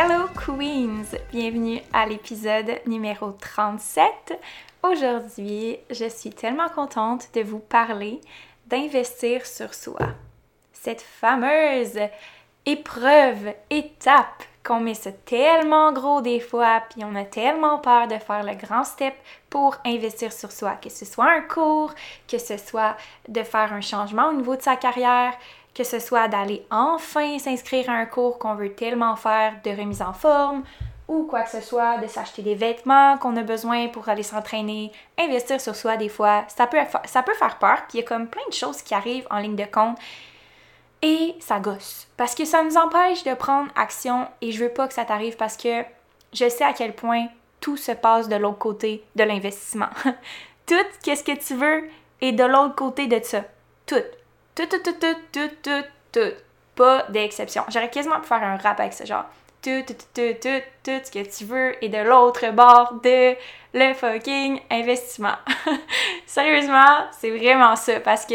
Hello 0.00 0.28
Queens! 0.28 1.18
Bienvenue 1.32 1.80
à 1.92 2.06
l'épisode 2.06 2.70
numéro 2.86 3.32
37. 3.32 4.38
Aujourd'hui, 4.84 5.76
je 5.90 6.08
suis 6.08 6.30
tellement 6.30 6.68
contente 6.68 7.30
de 7.34 7.40
vous 7.40 7.58
parler 7.58 8.20
d'investir 8.68 9.44
sur 9.44 9.74
soi. 9.74 9.98
Cette 10.72 11.00
fameuse 11.00 11.98
épreuve, 12.64 13.52
étape 13.70 14.44
qu'on 14.62 14.78
met 14.78 14.94
ça 14.94 15.10
tellement 15.10 15.92
gros 15.92 16.20
des 16.20 16.38
fois, 16.38 16.84
puis 16.90 17.02
on 17.04 17.16
a 17.16 17.24
tellement 17.24 17.78
peur 17.78 18.06
de 18.06 18.18
faire 18.18 18.44
le 18.44 18.54
grand 18.54 18.84
step 18.84 19.14
pour 19.50 19.78
investir 19.84 20.32
sur 20.32 20.52
soi, 20.52 20.76
que 20.80 20.90
ce 20.90 21.06
soit 21.06 21.28
un 21.28 21.40
cours, 21.40 21.92
que 22.30 22.38
ce 22.38 22.56
soit 22.56 22.96
de 23.26 23.42
faire 23.42 23.72
un 23.72 23.80
changement 23.80 24.28
au 24.28 24.34
niveau 24.34 24.54
de 24.54 24.62
sa 24.62 24.76
carrière, 24.76 25.32
que 25.78 25.84
ce 25.84 26.00
soit 26.00 26.26
d'aller 26.26 26.66
enfin 26.72 27.38
s'inscrire 27.38 27.88
à 27.88 27.92
un 27.92 28.06
cours 28.06 28.40
qu'on 28.40 28.56
veut 28.56 28.72
tellement 28.72 29.14
faire 29.14 29.54
de 29.62 29.70
remise 29.70 30.02
en 30.02 30.12
forme, 30.12 30.64
ou 31.06 31.22
quoi 31.22 31.42
que 31.42 31.50
ce 31.50 31.60
soit, 31.60 31.98
de 31.98 32.08
s'acheter 32.08 32.42
des 32.42 32.56
vêtements 32.56 33.16
qu'on 33.18 33.36
a 33.36 33.44
besoin 33.44 33.86
pour 33.86 34.08
aller 34.08 34.24
s'entraîner, 34.24 34.90
investir 35.16 35.60
sur 35.60 35.76
soi 35.76 35.96
des 35.96 36.08
fois, 36.08 36.44
ça 36.48 36.66
peut, 36.66 36.78
faire 36.78 37.58
peur, 37.60 37.76
puis 37.88 37.98
il 37.98 38.00
y 38.00 38.02
a 38.02 38.06
comme 38.08 38.26
plein 38.26 38.42
de 38.48 38.54
choses 38.54 38.82
qui 38.82 38.92
arrivent 38.92 39.28
en 39.30 39.38
ligne 39.38 39.54
de 39.54 39.66
compte 39.66 39.96
et 41.00 41.36
ça 41.38 41.60
gosse. 41.60 42.08
Parce 42.16 42.34
que 42.34 42.44
ça 42.44 42.64
nous 42.64 42.76
empêche 42.76 43.22
de 43.22 43.34
prendre 43.34 43.70
action 43.76 44.26
et 44.40 44.50
je 44.50 44.64
veux 44.64 44.72
pas 44.72 44.88
que 44.88 44.94
ça 44.94 45.04
t'arrive 45.04 45.36
parce 45.36 45.56
que 45.56 45.84
je 46.32 46.48
sais 46.48 46.64
à 46.64 46.72
quel 46.72 46.92
point 46.92 47.28
tout 47.60 47.76
se 47.76 47.92
passe 47.92 48.28
de 48.28 48.34
l'autre 48.34 48.58
côté 48.58 49.04
de 49.14 49.22
l'investissement. 49.22 49.90
tout, 50.66 50.74
qu'est-ce 51.04 51.22
que 51.22 51.38
tu 51.38 51.54
veux, 51.54 51.88
est 52.20 52.32
de 52.32 52.42
l'autre 52.42 52.74
côté 52.74 53.06
de 53.06 53.20
ça. 53.22 53.44
Tout. 53.86 54.02
Tout, 54.58 54.66
tout, 54.66 54.82
tout, 54.82 54.98
tout, 54.98 55.14
tout, 55.30 55.50
tout, 55.62 55.84
tout. 56.10 56.34
Pas 56.74 57.04
d'exception. 57.10 57.62
J'aurais 57.68 57.90
quasiment 57.90 58.18
pu 58.18 58.26
faire 58.26 58.42
un 58.42 58.56
rap 58.56 58.80
avec 58.80 58.92
ce 58.92 59.06
genre. 59.06 59.26
Tout, 59.62 59.84
tout, 59.86 59.94
tout, 60.12 60.34
tout, 60.40 60.62
tout, 60.82 61.00
ce 61.04 61.10
que 61.12 61.36
tu 61.36 61.44
veux 61.44 61.84
est 61.84 61.88
de 61.88 61.98
l'autre 61.98 62.50
bord 62.50 62.94
de 62.94 63.36
le 63.72 63.94
fucking 63.94 64.60
investissement. 64.68 65.36
Sérieusement, 66.26 67.06
c'est 67.12 67.30
vraiment 67.30 67.76
ça 67.76 68.00
parce 68.00 68.26
que 68.26 68.34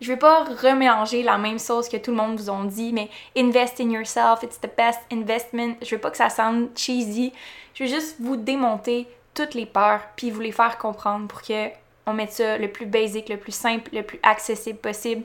je 0.00 0.08
vais 0.08 0.18
pas 0.18 0.42
remélanger 0.42 1.22
la 1.22 1.38
même 1.38 1.60
sauce 1.60 1.88
que 1.88 1.98
tout 1.98 2.10
le 2.10 2.16
monde 2.16 2.40
vous 2.40 2.50
ont 2.50 2.64
dit, 2.64 2.92
mais 2.92 3.08
invest 3.36 3.80
in 3.80 3.90
yourself, 3.90 4.42
it's 4.42 4.60
the 4.60 4.76
best 4.76 4.98
investment. 5.12 5.74
Je 5.82 5.94
veux 5.94 6.00
pas 6.00 6.10
que 6.10 6.16
ça 6.16 6.30
sonne 6.30 6.70
cheesy. 6.74 7.32
Je 7.74 7.84
veux 7.84 7.90
juste 7.90 8.16
vous 8.18 8.34
démonter 8.34 9.06
toutes 9.34 9.54
les 9.54 9.66
peurs 9.66 10.00
puis 10.16 10.32
vous 10.32 10.40
les 10.40 10.50
faire 10.50 10.78
comprendre 10.78 11.28
pour 11.28 11.42
que 11.42 11.70
on 12.06 12.12
mette 12.12 12.32
ça 12.32 12.56
le 12.58 12.70
plus 12.70 12.86
basic, 12.86 13.28
le 13.28 13.36
plus 13.36 13.54
simple, 13.54 13.90
le 13.92 14.02
plus 14.02 14.20
accessible 14.22 14.78
possible. 14.78 15.24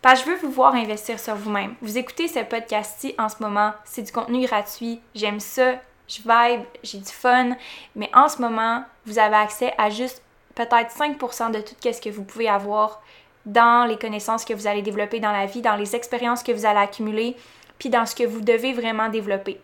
Parce 0.00 0.22
que 0.22 0.26
je 0.26 0.34
veux 0.34 0.40
vous 0.40 0.52
voir 0.52 0.74
investir 0.74 1.20
sur 1.20 1.36
vous-même. 1.36 1.74
Vous 1.80 1.96
écoutez 1.96 2.26
ce 2.26 2.40
podcast-ci 2.40 3.14
en 3.18 3.28
ce 3.28 3.36
moment, 3.40 3.72
c'est 3.84 4.02
du 4.02 4.10
contenu 4.10 4.44
gratuit, 4.44 5.00
j'aime 5.14 5.38
ça, 5.38 5.74
je 6.08 6.18
vibe, 6.22 6.62
j'ai 6.82 6.98
du 6.98 7.12
fun, 7.12 7.50
mais 7.94 8.10
en 8.12 8.28
ce 8.28 8.42
moment, 8.42 8.84
vous 9.06 9.18
avez 9.18 9.36
accès 9.36 9.72
à 9.78 9.90
juste 9.90 10.22
peut-être 10.54 10.90
5% 10.90 11.52
de 11.52 11.60
tout 11.60 11.74
ce 11.80 12.00
que 12.00 12.10
vous 12.10 12.24
pouvez 12.24 12.48
avoir 12.48 13.00
dans 13.46 13.86
les 13.88 13.96
connaissances 13.96 14.44
que 14.44 14.54
vous 14.54 14.66
allez 14.66 14.82
développer 14.82 15.20
dans 15.20 15.32
la 15.32 15.46
vie, 15.46 15.62
dans 15.62 15.76
les 15.76 15.96
expériences 15.96 16.42
que 16.42 16.52
vous 16.52 16.66
allez 16.66 16.80
accumuler, 16.80 17.36
puis 17.78 17.88
dans 17.88 18.06
ce 18.06 18.14
que 18.14 18.24
vous 18.24 18.40
devez 18.40 18.72
vraiment 18.72 19.08
développer. 19.08 19.60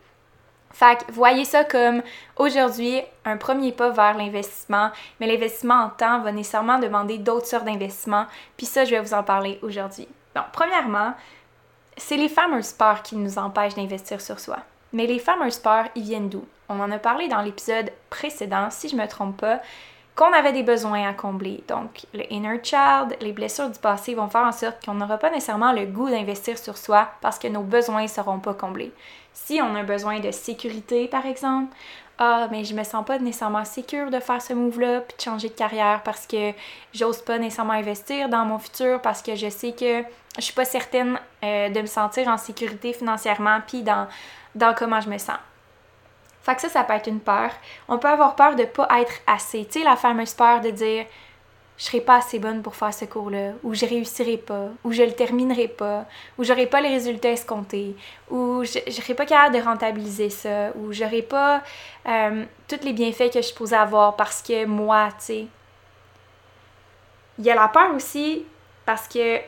Fait 0.79 0.97
que 0.97 1.11
voyez 1.11 1.45
ça 1.45 1.65
comme 1.65 2.03
aujourd'hui 2.37 3.03
un 3.25 3.37
premier 3.37 3.73
pas 3.73 3.91
vers 3.91 4.17
l'investissement, 4.17 4.93
mais 5.19 5.27
l'investissement 5.27 5.83
en 5.83 5.89
temps 5.89 6.21
va 6.21 6.31
nécessairement 6.31 6.79
demander 6.79 7.19
d'autres 7.19 7.49
sortes 7.49 7.65
d'investissements, 7.65 8.27
puis 8.57 8.65
ça 8.65 8.85
je 8.85 8.93
vais 8.93 9.01
vous 9.01 9.13
en 9.13 9.25
parler 9.25 9.59
aujourd'hui. 9.63 10.07
Donc 10.37 10.45
premièrement, 10.53 11.15
c'est 11.97 12.17
les 12.17 12.29
fameux 12.29 12.61
peurs 12.79 13.03
qui 13.03 13.17
nous 13.17 13.39
empêchent 13.39 13.75
d'investir 13.75 14.21
sur 14.21 14.39
soi. 14.39 14.59
Mais 14.93 15.09
les 15.09 15.19
fameux 15.19 15.51
peurs, 15.61 15.89
ils 15.97 16.05
viennent 16.05 16.29
d'où? 16.29 16.45
On 16.69 16.79
en 16.79 16.93
a 16.93 16.99
parlé 16.99 17.27
dans 17.27 17.43
l'épisode 17.43 17.91
précédent, 18.09 18.69
si 18.71 18.89
je 18.89 18.95
me 18.95 19.09
trompe 19.09 19.39
pas, 19.39 19.61
qu'on 20.15 20.33
avait 20.33 20.53
des 20.53 20.63
besoins 20.63 21.09
à 21.09 21.13
combler. 21.13 21.63
Donc, 21.67 22.07
le 22.15 22.25
inner 22.33 22.61
child, 22.63 23.17
les 23.21 23.33
blessures 23.33 23.71
du 23.71 23.79
passé 23.79 24.15
vont 24.15 24.29
faire 24.29 24.43
en 24.43 24.53
sorte 24.53 24.85
qu'on 24.85 24.95
n'aura 24.95 25.19
pas 25.19 25.31
nécessairement 25.31 25.73
le 25.73 25.87
goût 25.87 26.09
d'investir 26.09 26.57
sur 26.57 26.77
soi 26.77 27.09
parce 27.21 27.39
que 27.39 27.49
nos 27.49 27.63
besoins 27.63 28.03
ne 28.03 28.09
seront 28.09 28.39
pas 28.39 28.55
comblés. 28.55 28.93
Si 29.45 29.63
on 29.63 29.75
a 29.77 29.83
besoin 29.83 30.21
de 30.21 30.31
sécurité, 30.31 31.09
par 31.09 31.25
exemple, 31.25 31.75
ah, 32.19 32.49
mais 32.51 32.65
je 32.65 32.75
me 32.75 32.83
sens 32.83 33.05
pas 33.05 33.19
nécessairement 33.19 33.65
sécure 33.65 34.11
de 34.11 34.19
faire 34.19 34.43
ce 34.43 34.53
move-là, 34.53 35.01
puis 35.01 35.17
de 35.17 35.23
changer 35.23 35.49
de 35.49 35.55
carrière 35.55 36.03
parce 36.03 36.27
que 36.27 36.53
j'ose 36.93 37.23
pas 37.23 37.39
nécessairement 37.39 37.73
investir 37.73 38.29
dans 38.29 38.45
mon 38.45 38.59
futur 38.59 39.01
parce 39.01 39.23
que 39.23 39.37
je 39.37 39.49
sais 39.49 39.73
que 39.73 40.03
je 40.37 40.43
suis 40.43 40.53
pas 40.53 40.65
certaine 40.65 41.19
euh, 41.45 41.71
de 41.71 41.81
me 41.81 41.87
sentir 41.87 42.29
en 42.29 42.37
sécurité 42.37 42.93
financièrement, 42.93 43.61
puis 43.67 43.83
dans, 43.83 44.07
dans 44.55 44.75
comment 44.75 45.01
je 45.01 45.09
me 45.09 45.19
sens. 45.19 45.39
Fait 46.43 46.55
que 46.57 46.61
ça, 46.61 46.69
ça 46.69 46.85
peut 46.85 46.95
être 46.95 47.09
une 47.09 47.21
peur. 47.21 47.51
On 47.89 47.99
peut 47.99 48.09
avoir 48.09 48.35
peur 48.35 48.55
de 48.55 48.65
pas 48.65 48.89
être 49.01 49.15
assez. 49.27 49.65
Tu 49.67 49.79
sais, 49.79 49.85
la 49.85 49.97
fameuse 49.97 50.35
peur 50.35 50.61
de 50.61 50.71
dire 50.71 51.07
je 51.79 51.85
serai 51.85 52.01
pas 52.01 52.17
assez 52.17 52.41
bonne 52.41 52.61
pour 52.61 52.75
faire 52.75 52.93
ce 52.93 53.05
cours-là, 53.05 53.53
ou 53.63 53.73
je 53.73 53.87
réussirai 53.87 54.37
pas, 54.37 54.67
ou 54.85 54.93
je 54.93 55.03
le 55.03 55.13
terminerai 55.13 55.69
pas, 55.69 56.07
ou 56.37 56.45
j'aurai 56.45 56.67
pas 56.67 56.81
les 56.81 56.89
résultats 56.89 57.31
escomptés, 57.31 57.95
ou 58.31 58.65
je, 58.65 58.81
je 58.87 58.93
serai 58.93 59.15
pas 59.15 59.27
capable 59.27 59.55
de 59.57 59.63
rentabiliser 59.63 60.29
ça, 60.29 60.71
ou 60.75 60.93
j'aurai 60.93 61.23
pas 61.23 61.63
euh, 62.07 62.45
tous 62.67 62.85
les 62.85 62.93
bienfaits 62.93 63.33
que 63.33 63.41
je 63.41 63.55
posais 63.55 63.77
avoir 63.77 64.17
parce 64.17 64.43
que 64.43 64.65
moi, 64.67 65.09
tu 65.19 65.25
sais. 65.25 65.47
Il 67.39 67.45
y 67.45 67.51
a 67.51 67.55
la 67.55 67.69
peur 67.69 67.95
aussi 67.95 68.45
parce 68.85 69.07
que 69.07 69.39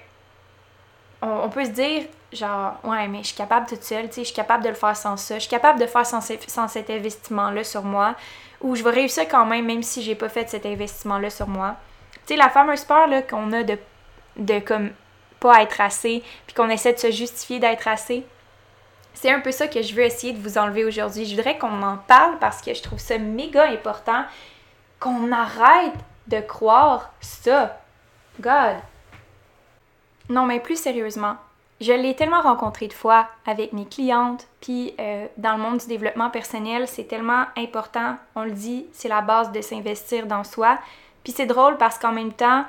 on 1.22 1.48
peut 1.50 1.64
se 1.64 1.70
dire 1.70 2.04
genre, 2.32 2.74
ouais, 2.84 3.08
mais 3.08 3.18
je 3.18 3.28
suis 3.28 3.36
capable 3.36 3.66
toute 3.66 3.82
seule, 3.82 4.08
tu 4.08 4.14
sais, 4.14 4.20
je 4.20 4.26
suis 4.26 4.36
capable 4.36 4.62
de 4.62 4.68
le 4.68 4.74
faire 4.74 4.97
sans 4.97 5.16
ça, 5.16 5.34
je 5.34 5.41
suis 5.41 5.50
capable 5.50 5.80
de 5.80 5.86
faire 5.86 6.06
sans, 6.06 6.20
sans 6.20 6.68
cet 6.68 6.88
investissement-là 6.91 7.64
sur 7.64 7.82
moi, 7.82 8.14
ou 8.60 8.76
je 8.76 8.84
vais 8.84 8.91
réussir 8.91 9.26
quand 9.28 9.44
même, 9.47 9.66
même 9.66 9.82
si 9.82 10.02
j'ai 10.02 10.14
pas 10.14 10.28
fait 10.28 10.48
cet 10.48 10.64
investissement-là 10.64 11.30
sur 11.30 11.48
moi. 11.48 11.76
Tu 12.26 12.34
sais, 12.34 12.36
la 12.36 12.50
fameuse 12.50 12.84
peur, 12.84 13.08
qu'on 13.28 13.53
a 13.53 13.62
de, 13.62 13.78
de, 14.36 14.58
comme, 14.60 14.91
pas 15.41 15.62
être 15.62 15.81
assez, 15.81 16.22
puis 16.47 16.54
qu'on 16.54 16.69
essaie 16.69 16.92
de 16.92 16.98
se 16.98 17.10
justifier 17.10 17.58
d'être 17.58 17.88
assez, 17.88 18.25
c'est 19.14 19.31
un 19.31 19.41
peu 19.41 19.50
ça 19.50 19.69
que 19.69 19.82
je 19.82 19.94
veux 19.94 20.03
essayer 20.03 20.32
de 20.32 20.41
vous 20.41 20.59
enlever 20.59 20.84
aujourd'hui. 20.84 21.25
Je 21.25 21.34
voudrais 21.34 21.59
qu'on 21.59 21.82
en 21.82 21.97
parle 21.97 22.39
parce 22.39 22.62
que 22.62 22.74
je 22.74 22.83
trouve 22.83 22.98
ça 22.98 23.18
méga 23.18 23.68
important, 23.68 24.24
qu'on 24.98 25.33
arrête 25.33 25.95
de 26.28 26.41
croire 26.41 27.12
ça. 27.21 27.80
God. 28.41 28.77
Non, 30.28 30.47
mais 30.47 30.60
plus 30.60 30.80
sérieusement, 30.80 31.36
je 31.80 31.92
l'ai 31.92 32.15
tellement 32.15 32.42
rencontré 32.42 32.86
de 32.86 32.92
fois 32.92 33.27
avec 33.47 33.72
mes 33.72 33.86
clientes, 33.86 34.47
puis 34.60 34.95
euh, 35.00 35.27
dans 35.39 35.56
le 35.56 35.62
monde 35.62 35.78
du 35.78 35.86
développement 35.86 36.30
personnel, 36.30 36.86
c'est 36.86 37.04
tellement 37.04 37.47
important, 37.56 38.16
on 38.36 38.45
le 38.45 38.53
dit, 38.53 38.86
c'est 38.92 39.09
la 39.09 39.22
base 39.22 39.50
de 39.50 39.60
s'investir 39.60 40.27
dans 40.27 40.45
soi. 40.45 40.78
Puis 41.25 41.33
c'est 41.33 41.47
drôle 41.47 41.77
parce 41.77 41.99
qu'en 41.99 42.13
même 42.13 42.33
temps, 42.33 42.65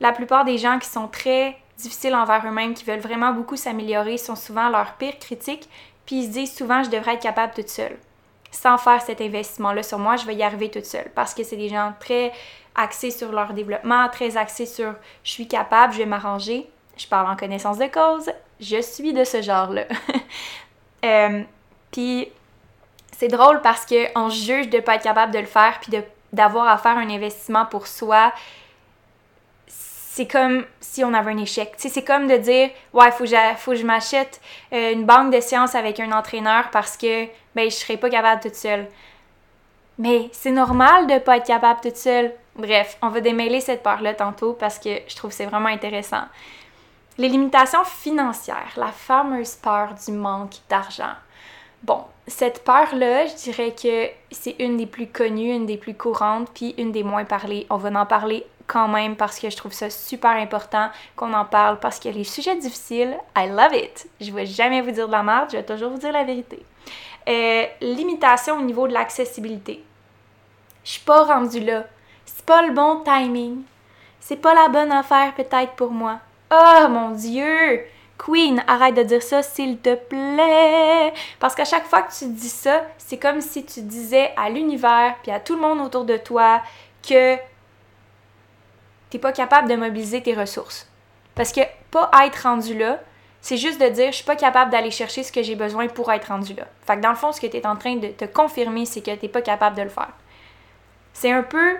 la 0.00 0.12
plupart 0.12 0.44
des 0.44 0.58
gens 0.58 0.78
qui 0.78 0.88
sont 0.88 1.08
très 1.08 1.56
difficiles 1.78 2.14
envers 2.14 2.46
eux-mêmes, 2.46 2.74
qui 2.74 2.84
veulent 2.84 3.00
vraiment 3.00 3.32
beaucoup 3.32 3.56
s'améliorer, 3.56 4.18
sont 4.18 4.36
souvent 4.36 4.68
leurs 4.68 4.94
pires 4.94 5.18
critiques, 5.18 5.68
puis 6.06 6.16
ils 6.16 6.26
se 6.26 6.30
disent 6.30 6.56
souvent 6.56 6.82
je 6.82 6.90
devrais 6.90 7.14
être 7.14 7.22
capable 7.22 7.54
toute 7.54 7.68
seule. 7.68 7.96
Sans 8.50 8.76
faire 8.76 9.00
cet 9.00 9.20
investissement-là 9.20 9.82
sur 9.82 9.98
moi, 9.98 10.16
je 10.16 10.26
vais 10.26 10.34
y 10.34 10.42
arriver 10.42 10.70
toute 10.70 10.84
seule. 10.84 11.10
Parce 11.14 11.32
que 11.32 11.42
c'est 11.42 11.56
des 11.56 11.68
gens 11.68 11.94
très 11.98 12.32
axés 12.74 13.10
sur 13.10 13.32
leur 13.32 13.54
développement, 13.54 14.08
très 14.08 14.36
axés 14.36 14.66
sur 14.66 14.94
je 15.24 15.30
suis 15.30 15.48
capable, 15.48 15.92
je 15.94 15.98
vais 15.98 16.06
m'arranger. 16.06 16.68
Je 16.96 17.06
parle 17.06 17.30
en 17.30 17.36
connaissance 17.36 17.78
de 17.78 17.86
cause, 17.86 18.30
je 18.60 18.80
suis 18.82 19.12
de 19.12 19.24
ce 19.24 19.42
genre-là. 19.42 19.84
Euh, 21.04 21.42
puis, 21.90 22.28
c'est 23.10 23.26
drôle 23.26 23.60
parce 23.60 23.84
qu'on 23.84 24.28
juge 24.28 24.70
de 24.70 24.76
ne 24.76 24.82
pas 24.82 24.94
être 24.94 25.02
capable 25.02 25.32
de 25.32 25.40
le 25.40 25.46
faire 25.46 25.80
puis 25.80 25.90
d'avoir 26.32 26.68
à 26.68 26.78
faire 26.78 26.96
un 26.96 27.08
investissement 27.08 27.66
pour 27.66 27.86
soi. 27.86 28.32
C'est 29.66 30.26
comme 30.26 30.64
si 30.80 31.04
on 31.04 31.14
avait 31.14 31.32
un 31.32 31.38
échec. 31.38 31.72
c'est 31.76 32.04
comme 32.04 32.26
de 32.26 32.36
dire 32.36 32.70
Ouais, 32.92 33.10
faut 33.10 33.24
faut 33.56 33.70
que 33.70 33.76
je 33.76 33.86
m'achète 33.86 34.40
euh, 34.72 34.92
une 34.92 35.04
banque 35.04 35.32
de 35.32 35.40
sciences 35.40 35.74
avec 35.74 36.00
un 36.00 36.12
entraîneur 36.12 36.70
parce 36.70 36.96
que 36.96 37.26
ben, 37.54 37.70
je 37.70 37.76
serais 37.76 37.96
pas 37.96 38.10
capable 38.10 38.42
toute 38.42 38.54
seule. 38.54 38.88
Mais 39.98 40.28
c'est 40.32 40.50
normal 40.50 41.06
de 41.06 41.14
ne 41.14 41.18
pas 41.18 41.36
être 41.38 41.46
capable 41.46 41.80
toute 41.80 41.96
seule. 41.96 42.32
Bref, 42.56 42.98
on 43.00 43.08
va 43.08 43.20
démêler 43.20 43.60
cette 43.60 43.82
part-là 43.82 44.14
tantôt 44.14 44.52
parce 44.52 44.78
que 44.78 44.90
je 45.06 45.16
trouve 45.16 45.30
que 45.30 45.36
c'est 45.36 45.46
vraiment 45.46 45.68
intéressant. 45.68 46.24
Les 47.18 47.28
limitations 47.28 47.84
financières, 47.84 48.72
la 48.76 48.88
fameuse 48.88 49.54
peur 49.54 49.94
du 50.04 50.12
manque 50.12 50.56
d'argent. 50.68 51.14
Bon, 51.82 52.04
cette 52.26 52.64
peur-là, 52.64 53.26
je 53.26 53.34
dirais 53.34 53.74
que 53.74 54.08
c'est 54.30 54.56
une 54.60 54.76
des 54.76 54.86
plus 54.86 55.08
connues, 55.08 55.54
une 55.54 55.66
des 55.66 55.76
plus 55.76 55.94
courantes, 55.94 56.48
puis 56.54 56.74
une 56.78 56.92
des 56.92 57.02
moins 57.02 57.24
parlées. 57.24 57.66
On 57.68 57.76
va 57.76 57.88
en 58.00 58.06
parler 58.06 58.46
quand 58.66 58.88
même 58.88 59.16
parce 59.16 59.38
que 59.38 59.50
je 59.50 59.56
trouve 59.56 59.72
ça 59.72 59.90
super 59.90 60.30
important 60.30 60.88
qu'on 61.16 61.32
en 61.32 61.44
parle 61.44 61.78
parce 61.80 61.98
que 61.98 62.08
les 62.08 62.24
sujets 62.24 62.56
difficiles, 62.56 63.16
I 63.36 63.48
love 63.48 63.74
it. 63.74 64.08
Je 64.20 64.30
vais 64.30 64.46
jamais 64.46 64.80
vous 64.80 64.92
dire 64.92 65.08
de 65.08 65.12
la 65.12 65.22
merde, 65.22 65.48
je 65.50 65.56
vais 65.56 65.64
toujours 65.64 65.90
vous 65.90 65.98
dire 65.98 66.12
la 66.12 66.24
vérité. 66.24 66.64
Euh, 67.28 67.66
limitation 67.80 68.58
au 68.58 68.62
niveau 68.62 68.86
de 68.86 68.92
l'accessibilité. 68.92 69.84
Je 70.84 70.92
suis 70.92 71.02
pas 71.02 71.24
rendue 71.24 71.60
là. 71.60 71.84
C'est 72.24 72.44
pas 72.44 72.62
le 72.62 72.72
bon 72.72 73.02
timing. 73.04 73.62
C'est 74.20 74.36
pas 74.36 74.54
la 74.54 74.68
bonne 74.68 74.92
affaire 74.92 75.34
peut-être 75.34 75.72
pour 75.72 75.90
moi. 75.90 76.18
Oh 76.50 76.88
mon 76.88 77.10
Dieu! 77.10 77.84
Queen, 78.24 78.62
arrête 78.68 78.94
de 78.94 79.02
dire 79.02 79.22
ça, 79.22 79.42
s'il 79.42 79.78
te 79.78 79.94
plaît. 79.94 81.12
Parce 81.40 81.54
qu'à 81.54 81.64
chaque 81.64 81.86
fois 81.86 82.02
que 82.02 82.12
tu 82.12 82.26
dis 82.26 82.48
ça, 82.48 82.84
c'est 82.98 83.18
comme 83.18 83.40
si 83.40 83.64
tu 83.64 83.82
disais 83.82 84.32
à 84.36 84.48
l'univers 84.48 85.16
puis 85.22 85.32
à 85.32 85.40
tout 85.40 85.56
le 85.56 85.60
monde 85.60 85.80
autour 85.80 86.04
de 86.04 86.16
toi 86.16 86.62
que 87.06 87.36
t'es 89.10 89.18
pas 89.18 89.32
capable 89.32 89.68
de 89.68 89.74
mobiliser 89.74 90.22
tes 90.22 90.34
ressources. 90.34 90.88
Parce 91.34 91.52
que 91.52 91.60
pas 91.90 92.10
être 92.24 92.44
rendu 92.44 92.78
là, 92.78 93.00
c'est 93.40 93.56
juste 93.56 93.80
de 93.80 93.88
dire 93.88 94.12
je 94.12 94.16
suis 94.16 94.24
pas 94.24 94.36
capable 94.36 94.70
d'aller 94.70 94.92
chercher 94.92 95.24
ce 95.24 95.32
que 95.32 95.42
j'ai 95.42 95.56
besoin 95.56 95.88
pour 95.88 96.12
être 96.12 96.28
rendu 96.28 96.54
là. 96.54 96.64
Fait 96.86 96.96
que 96.96 97.00
dans 97.00 97.10
le 97.10 97.16
fond, 97.16 97.32
ce 97.32 97.40
que 97.40 97.48
tu 97.48 97.56
es 97.56 97.66
en 97.66 97.76
train 97.76 97.96
de 97.96 98.08
te 98.08 98.24
confirmer, 98.24 98.86
c'est 98.86 99.00
que 99.00 99.14
tu 99.16 99.28
pas 99.28 99.42
capable 99.42 99.76
de 99.76 99.82
le 99.82 99.88
faire. 99.88 100.12
C'est 101.12 101.32
un 101.32 101.42
peu 101.42 101.76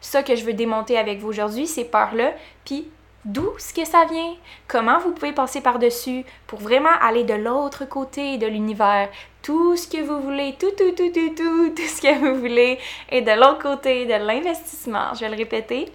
ça 0.00 0.22
que 0.22 0.36
je 0.36 0.44
veux 0.44 0.54
démonter 0.54 0.96
avec 0.96 1.18
vous 1.18 1.28
aujourd'hui, 1.28 1.66
ces 1.66 1.84
peurs-là, 1.84 2.32
puis 2.64 2.88
d'où 3.24 3.48
ce 3.58 3.72
que 3.72 3.84
ça 3.84 4.04
vient, 4.04 4.34
comment 4.68 4.98
vous 4.98 5.12
pouvez 5.12 5.32
passer 5.32 5.60
par-dessus 5.60 6.24
pour 6.46 6.58
vraiment 6.58 6.96
aller 7.00 7.24
de 7.24 7.34
l'autre 7.34 7.84
côté 7.84 8.38
de 8.38 8.46
l'univers? 8.46 9.08
Tout 9.42 9.76
ce 9.76 9.88
que 9.88 10.02
vous 10.02 10.20
voulez, 10.20 10.56
tout, 10.58 10.70
tout, 10.76 10.92
tout, 10.92 11.10
tout, 11.12 11.34
tout, 11.34 11.70
tout 11.70 11.82
ce 11.82 12.00
que 12.00 12.18
vous 12.18 12.40
voulez 12.40 12.78
est 13.10 13.22
de 13.22 13.32
l'autre 13.32 13.58
côté 13.62 14.06
de 14.06 14.14
l'investissement. 14.14 15.14
Je 15.14 15.20
vais 15.20 15.30
le 15.30 15.36
répéter. 15.36 15.90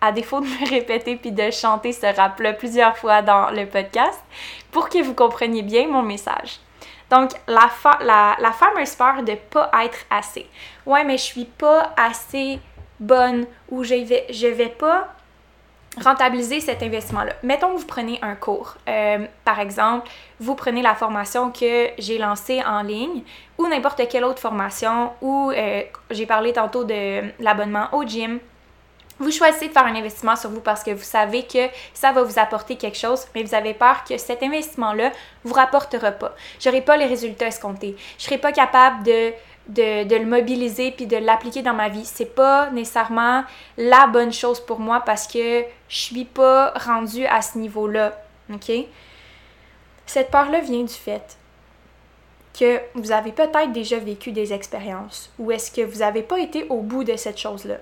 À 0.00 0.12
défaut 0.12 0.40
de 0.40 0.46
me 0.46 0.68
répéter 0.70 1.16
puis 1.16 1.32
de 1.32 1.50
chanter 1.50 1.92
ce 1.92 2.06
rap-là 2.14 2.52
plusieurs 2.52 2.96
fois 2.96 3.22
dans 3.22 3.50
le 3.50 3.66
podcast 3.66 4.20
pour 4.70 4.88
que 4.88 5.02
vous 5.02 5.14
compreniez 5.14 5.62
bien 5.62 5.88
mon 5.88 6.02
message. 6.02 6.60
Donc, 7.10 7.30
la, 7.46 7.70
la, 8.00 8.36
la 8.38 8.52
fameuse 8.52 8.94
peur 8.94 9.22
de 9.22 9.34
pas 9.34 9.70
être 9.84 9.98
assez. 10.10 10.46
Ouais, 10.84 11.04
mais 11.04 11.18
je 11.18 11.22
suis 11.22 11.44
pas 11.44 11.94
assez 11.96 12.58
bonne 12.98 13.46
ou 13.70 13.84
je 13.84 13.94
vais, 13.94 14.26
je 14.30 14.48
vais 14.48 14.68
pas 14.68 15.15
rentabiliser 16.02 16.60
cet 16.60 16.82
investissement-là. 16.82 17.32
Mettons 17.42 17.74
que 17.74 17.80
vous 17.80 17.86
prenez 17.86 18.18
un 18.22 18.34
cours. 18.34 18.76
Euh, 18.88 19.26
par 19.44 19.60
exemple, 19.60 20.08
vous 20.40 20.54
prenez 20.54 20.82
la 20.82 20.94
formation 20.94 21.50
que 21.50 21.88
j'ai 21.98 22.18
lancée 22.18 22.62
en 22.64 22.82
ligne 22.82 23.22
ou 23.58 23.66
n'importe 23.66 24.06
quelle 24.08 24.24
autre 24.24 24.40
formation 24.40 25.12
ou 25.22 25.50
euh, 25.50 25.82
j'ai 26.10 26.26
parlé 26.26 26.52
tantôt 26.52 26.84
de 26.84 27.22
l'abonnement 27.40 27.88
au 27.92 28.04
gym. 28.04 28.38
Vous 29.18 29.30
choisissez 29.30 29.68
de 29.68 29.72
faire 29.72 29.86
un 29.86 29.94
investissement 29.94 30.36
sur 30.36 30.50
vous 30.50 30.60
parce 30.60 30.82
que 30.82 30.90
vous 30.90 31.02
savez 31.02 31.44
que 31.44 31.70
ça 31.94 32.12
va 32.12 32.22
vous 32.22 32.38
apporter 32.38 32.76
quelque 32.76 32.98
chose, 32.98 33.26
mais 33.34 33.42
vous 33.42 33.54
avez 33.54 33.72
peur 33.72 34.04
que 34.04 34.18
cet 34.18 34.42
investissement-là 34.42 35.10
vous 35.42 35.54
rapportera 35.54 36.10
pas. 36.10 36.34
J'aurai 36.60 36.82
pas 36.82 36.98
les 36.98 37.06
résultats 37.06 37.46
escomptés. 37.46 37.96
Je 38.18 38.24
serai 38.24 38.36
pas 38.36 38.52
capable 38.52 39.04
de 39.04 39.32
de, 39.68 40.16
le 40.16 40.26
mobiliser 40.26 40.92
puis 40.92 41.06
de 41.06 41.16
l'appliquer 41.16 41.62
dans 41.62 41.74
ma 41.74 41.88
vie. 41.88 42.04
C'est 42.04 42.34
pas 42.34 42.70
nécessairement 42.70 43.44
la 43.76 44.06
bonne 44.06 44.32
chose 44.32 44.60
pour 44.60 44.78
moi 44.78 45.00
parce 45.00 45.26
que 45.26 45.64
je 45.88 45.96
suis 45.96 46.24
pas 46.24 46.72
rendue 46.76 47.26
à 47.26 47.42
ce 47.42 47.58
niveau-là. 47.58 48.18
OK? 48.52 48.70
Cette 50.06 50.30
peur-là 50.30 50.60
vient 50.60 50.84
du 50.84 50.94
fait 50.94 51.36
que 52.58 52.80
vous 52.94 53.12
avez 53.12 53.32
peut-être 53.32 53.72
déjà 53.72 53.98
vécu 53.98 54.32
des 54.32 54.52
expériences 54.52 55.30
ou 55.38 55.50
est-ce 55.50 55.70
que 55.70 55.82
vous 55.82 55.98
n'avez 55.98 56.22
pas 56.22 56.38
été 56.38 56.66
au 56.70 56.80
bout 56.80 57.04
de 57.04 57.16
cette 57.16 57.38
chose-là. 57.38 57.76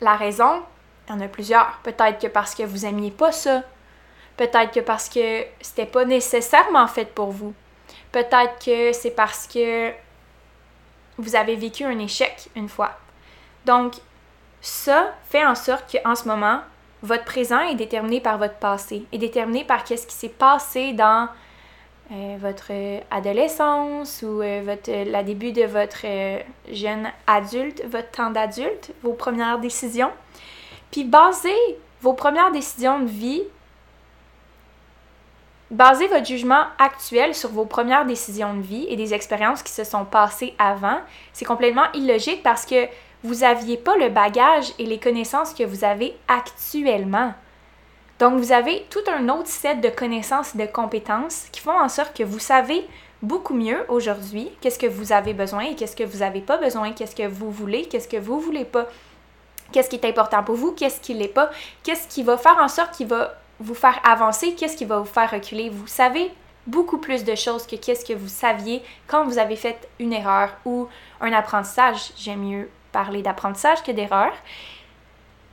La 0.00 0.14
raison, 0.14 0.62
il 1.08 1.14
y 1.14 1.16
en 1.16 1.20
a 1.20 1.28
plusieurs. 1.28 1.80
Peut-être 1.82 2.20
que 2.20 2.26
parce 2.28 2.54
que 2.54 2.62
vous 2.62 2.86
aimiez 2.86 3.10
pas 3.10 3.32
ça. 3.32 3.62
Peut-être 4.36 4.72
que 4.72 4.80
parce 4.80 5.08
que 5.08 5.44
c'était 5.60 5.86
pas 5.86 6.04
nécessairement 6.04 6.86
fait 6.86 7.06
pour 7.06 7.30
vous. 7.30 7.54
Peut-être 8.12 8.64
que 8.64 8.92
c'est 8.92 9.10
parce 9.10 9.46
que 9.46 9.90
vous 11.18 11.36
avez 11.36 11.56
vécu 11.56 11.84
un 11.84 11.98
échec 11.98 12.48
une 12.56 12.68
fois. 12.68 12.92
Donc, 13.64 13.94
ça 14.60 15.14
fait 15.28 15.44
en 15.44 15.54
sorte 15.54 15.84
qu'en 15.92 16.14
ce 16.14 16.28
moment, 16.28 16.60
votre 17.02 17.24
présent 17.24 17.60
est 17.60 17.74
déterminé 17.74 18.20
par 18.20 18.38
votre 18.38 18.56
passé, 18.56 19.04
est 19.12 19.18
déterminé 19.18 19.64
par 19.64 19.84
qu'est-ce 19.84 20.06
qui 20.06 20.14
s'est 20.14 20.28
passé 20.28 20.92
dans 20.92 21.28
euh, 22.12 22.36
votre 22.40 22.72
adolescence 23.10 24.22
ou 24.22 24.40
euh, 24.40 24.62
votre, 24.64 24.90
la 25.10 25.22
début 25.22 25.52
de 25.52 25.64
votre 25.64 26.04
euh, 26.04 26.38
jeune 26.70 27.10
adulte, 27.26 27.82
votre 27.84 28.10
temps 28.10 28.30
d'adulte, 28.30 28.92
vos 29.02 29.12
premières 29.12 29.58
décisions. 29.58 30.10
Puis 30.90 31.04
basez 31.04 31.50
vos 32.00 32.12
premières 32.12 32.52
décisions 32.52 33.00
de 33.00 33.08
vie 33.08 33.42
Basez 35.70 36.06
votre 36.06 36.26
jugement 36.26 36.62
actuel 36.78 37.34
sur 37.34 37.50
vos 37.50 37.64
premières 37.64 38.06
décisions 38.06 38.54
de 38.54 38.62
vie 38.62 38.86
et 38.88 38.94
des 38.94 39.14
expériences 39.14 39.64
qui 39.64 39.72
se 39.72 39.82
sont 39.82 40.04
passées 40.04 40.54
avant, 40.60 41.00
c'est 41.32 41.44
complètement 41.44 41.90
illogique 41.92 42.44
parce 42.44 42.64
que 42.64 42.86
vous 43.24 43.36
n'aviez 43.36 43.76
pas 43.76 43.96
le 43.96 44.08
bagage 44.08 44.72
et 44.78 44.86
les 44.86 45.00
connaissances 45.00 45.54
que 45.54 45.64
vous 45.64 45.84
avez 45.84 46.16
actuellement. 46.28 47.34
Donc, 48.20 48.38
vous 48.38 48.52
avez 48.52 48.86
tout 48.90 49.02
un 49.08 49.28
autre 49.28 49.48
set 49.48 49.80
de 49.80 49.88
connaissances 49.88 50.54
et 50.54 50.58
de 50.58 50.70
compétences 50.70 51.46
qui 51.50 51.60
font 51.60 51.78
en 51.78 51.88
sorte 51.88 52.16
que 52.16 52.22
vous 52.22 52.38
savez 52.38 52.86
beaucoup 53.20 53.54
mieux 53.54 53.84
aujourd'hui 53.88 54.50
qu'est-ce 54.60 54.78
que 54.78 54.86
vous 54.86 55.12
avez 55.12 55.34
besoin 55.34 55.62
et 55.62 55.74
qu'est-ce 55.74 55.96
que 55.96 56.04
vous 56.04 56.18
n'avez 56.18 56.42
pas 56.42 56.58
besoin, 56.58 56.92
qu'est-ce 56.92 57.16
que 57.16 57.26
vous 57.26 57.50
voulez, 57.50 57.86
qu'est-ce 57.86 58.08
que 58.08 58.16
vous 58.16 58.38
voulez 58.38 58.64
pas, 58.64 58.86
qu'est-ce 59.72 59.90
qui 59.90 59.96
est 59.96 60.04
important 60.04 60.44
pour 60.44 60.54
vous, 60.54 60.72
qu'est-ce 60.72 61.00
qui 61.00 61.12
l'est 61.12 61.26
pas, 61.28 61.50
qu'est-ce 61.82 62.06
qui 62.06 62.22
va 62.22 62.38
faire 62.38 62.56
en 62.60 62.68
sorte 62.68 62.94
qu'il 62.94 63.08
va 63.08 63.34
vous 63.60 63.74
faire 63.74 63.98
avancer, 64.04 64.54
qu'est-ce 64.54 64.76
qui 64.76 64.84
va 64.84 64.98
vous 64.98 65.04
faire 65.04 65.30
reculer? 65.30 65.70
Vous 65.70 65.86
savez 65.86 66.30
beaucoup 66.66 66.98
plus 66.98 67.24
de 67.24 67.34
choses 67.34 67.66
que 67.66 67.76
qu'est-ce 67.76 68.04
que 68.04 68.12
vous 68.12 68.28
saviez 68.28 68.82
quand 69.06 69.24
vous 69.24 69.38
avez 69.38 69.56
fait 69.56 69.88
une 69.98 70.12
erreur 70.12 70.50
ou 70.64 70.88
un 71.20 71.32
apprentissage. 71.32 72.12
J'aime 72.16 72.40
mieux 72.40 72.70
parler 72.92 73.22
d'apprentissage 73.22 73.82
que 73.82 73.92
d'erreur. 73.92 74.32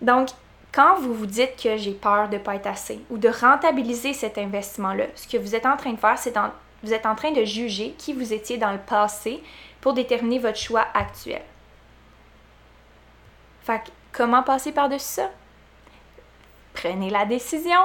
Donc, 0.01 0.29
quand 0.73 0.95
vous 0.99 1.13
vous 1.13 1.27
dites 1.27 1.55
que 1.61 1.77
j'ai 1.77 1.91
peur 1.91 2.29
de 2.29 2.37
ne 2.37 2.41
pas 2.41 2.55
être 2.55 2.67
assez 2.67 2.99
ou 3.09 3.17
de 3.17 3.29
rentabiliser 3.29 4.13
cet 4.13 4.37
investissement-là, 4.37 5.05
ce 5.15 5.27
que 5.27 5.37
vous 5.37 5.55
êtes 5.55 5.67
en 5.67 5.77
train 5.77 5.93
de 5.93 5.99
faire, 5.99 6.17
c'est 6.17 6.33
vous 6.83 6.93
êtes 6.93 7.05
en 7.05 7.15
train 7.15 7.31
de 7.31 7.45
juger 7.45 7.93
qui 7.97 8.11
vous 8.11 8.33
étiez 8.33 8.57
dans 8.57 8.71
le 8.71 8.79
passé 8.79 9.41
pour 9.79 9.93
déterminer 9.93 10.39
votre 10.39 10.57
choix 10.57 10.85
actuel. 10.93 11.41
Fait 13.61 13.81
comment 14.11 14.43
passer 14.43 14.71
par-dessus 14.71 15.05
ça? 15.05 15.29
Prenez 16.73 17.09
la 17.09 17.25
décision. 17.25 17.79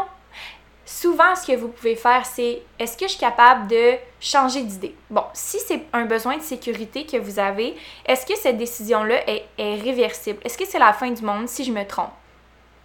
Souvent, 0.90 1.36
ce 1.36 1.46
que 1.46 1.54
vous 1.54 1.68
pouvez 1.68 1.96
faire, 1.96 2.24
c'est 2.24 2.62
est-ce 2.78 2.96
que 2.96 3.04
je 3.04 3.10
suis 3.10 3.20
capable 3.20 3.68
de 3.68 3.96
changer 4.20 4.62
d'idée? 4.62 4.94
Bon, 5.10 5.24
si 5.34 5.58
c'est 5.60 5.82
un 5.92 6.06
besoin 6.06 6.38
de 6.38 6.42
sécurité 6.42 7.04
que 7.04 7.18
vous 7.18 7.38
avez, 7.38 7.76
est-ce 8.06 8.24
que 8.24 8.34
cette 8.38 8.56
décision-là 8.56 9.16
est, 9.28 9.44
réversible? 9.58 10.38
Est-ce 10.44 10.56
que 10.56 10.64
c'est 10.64 10.78
la 10.78 10.94
fin 10.94 11.10
du 11.10 11.22
monde 11.22 11.46
si 11.46 11.62
je 11.62 11.72
me 11.72 11.86
trompe? 11.86 12.08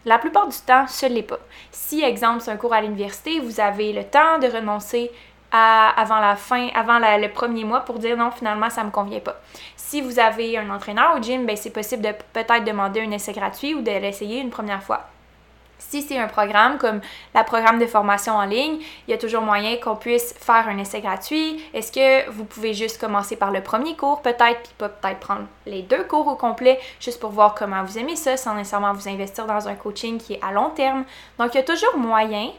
La 0.03 0.19
plupart 0.19 0.49
du 0.49 0.57
temps, 0.57 0.85
ce 0.85 1.05
n'est 1.05 1.23
pas. 1.23 1.39
Si, 1.71 2.03
exemple, 2.03 2.41
c'est 2.41 2.51
un 2.51 2.57
cours 2.57 2.73
à 2.73 2.81
l'université, 2.81 3.39
vous 3.39 3.61
avez 3.61 3.93
le 3.93 4.03
temps 4.03 4.37
de 4.37 4.47
renoncer 4.47 5.09
avant 5.53 6.19
la 6.19 6.35
fin, 6.35 6.67
avant 6.75 6.99
le 6.99 7.31
premier 7.31 7.63
mois 7.63 7.81
pour 7.81 7.99
dire 7.99 8.17
non, 8.17 8.31
finalement, 8.31 8.69
ça 8.69 8.81
ne 8.81 8.87
me 8.87 8.91
convient 8.91 9.21
pas. 9.21 9.39
Si 9.77 10.01
vous 10.01 10.19
avez 10.19 10.57
un 10.57 10.69
entraîneur 10.71 11.15
au 11.15 11.21
gym, 11.21 11.45
ben, 11.45 11.55
c'est 11.55 11.69
possible 11.69 12.01
de 12.01 12.11
peut-être 12.33 12.65
demander 12.65 12.99
un 12.99 13.11
essai 13.11 13.31
gratuit 13.31 13.75
ou 13.75 13.81
de 13.81 13.91
l'essayer 13.91 14.41
une 14.41 14.49
première 14.49 14.83
fois. 14.83 15.07
Si 15.89 16.01
c'est 16.01 16.17
un 16.17 16.27
programme 16.27 16.77
comme 16.77 17.01
la 17.35 17.43
programme 17.43 17.77
de 17.77 17.85
formation 17.85 18.33
en 18.33 18.45
ligne, 18.45 18.79
il 19.07 19.11
y 19.11 19.13
a 19.13 19.17
toujours 19.17 19.43
moyen 19.43 19.77
qu'on 19.77 19.95
puisse 19.95 20.33
faire 20.39 20.67
un 20.67 20.77
essai 20.79 21.01
gratuit. 21.01 21.63
Est-ce 21.73 21.91
que 21.91 22.29
vous 22.31 22.45
pouvez 22.45 22.73
juste 22.73 22.99
commencer 22.99 23.35
par 23.35 23.51
le 23.51 23.61
premier 23.61 23.95
cours 23.95 24.21
peut-être, 24.21 24.61
puis 24.63 24.73
peut-être 24.77 25.19
prendre 25.19 25.45
les 25.65 25.83
deux 25.83 26.03
cours 26.05 26.27
au 26.27 26.35
complet, 26.35 26.79
juste 26.99 27.19
pour 27.19 27.29
voir 27.29 27.53
comment 27.53 27.83
vous 27.83 27.99
aimez 27.99 28.15
ça, 28.15 28.37
sans 28.37 28.55
nécessairement 28.55 28.93
vous 28.93 29.07
investir 29.07 29.45
dans 29.45 29.67
un 29.67 29.75
coaching 29.75 30.17
qui 30.17 30.33
est 30.33 30.43
à 30.43 30.51
long 30.51 30.71
terme. 30.71 31.03
Donc, 31.37 31.53
il 31.53 31.57
y 31.57 31.61
a 31.61 31.63
toujours 31.63 31.97
moyen, 31.97 32.49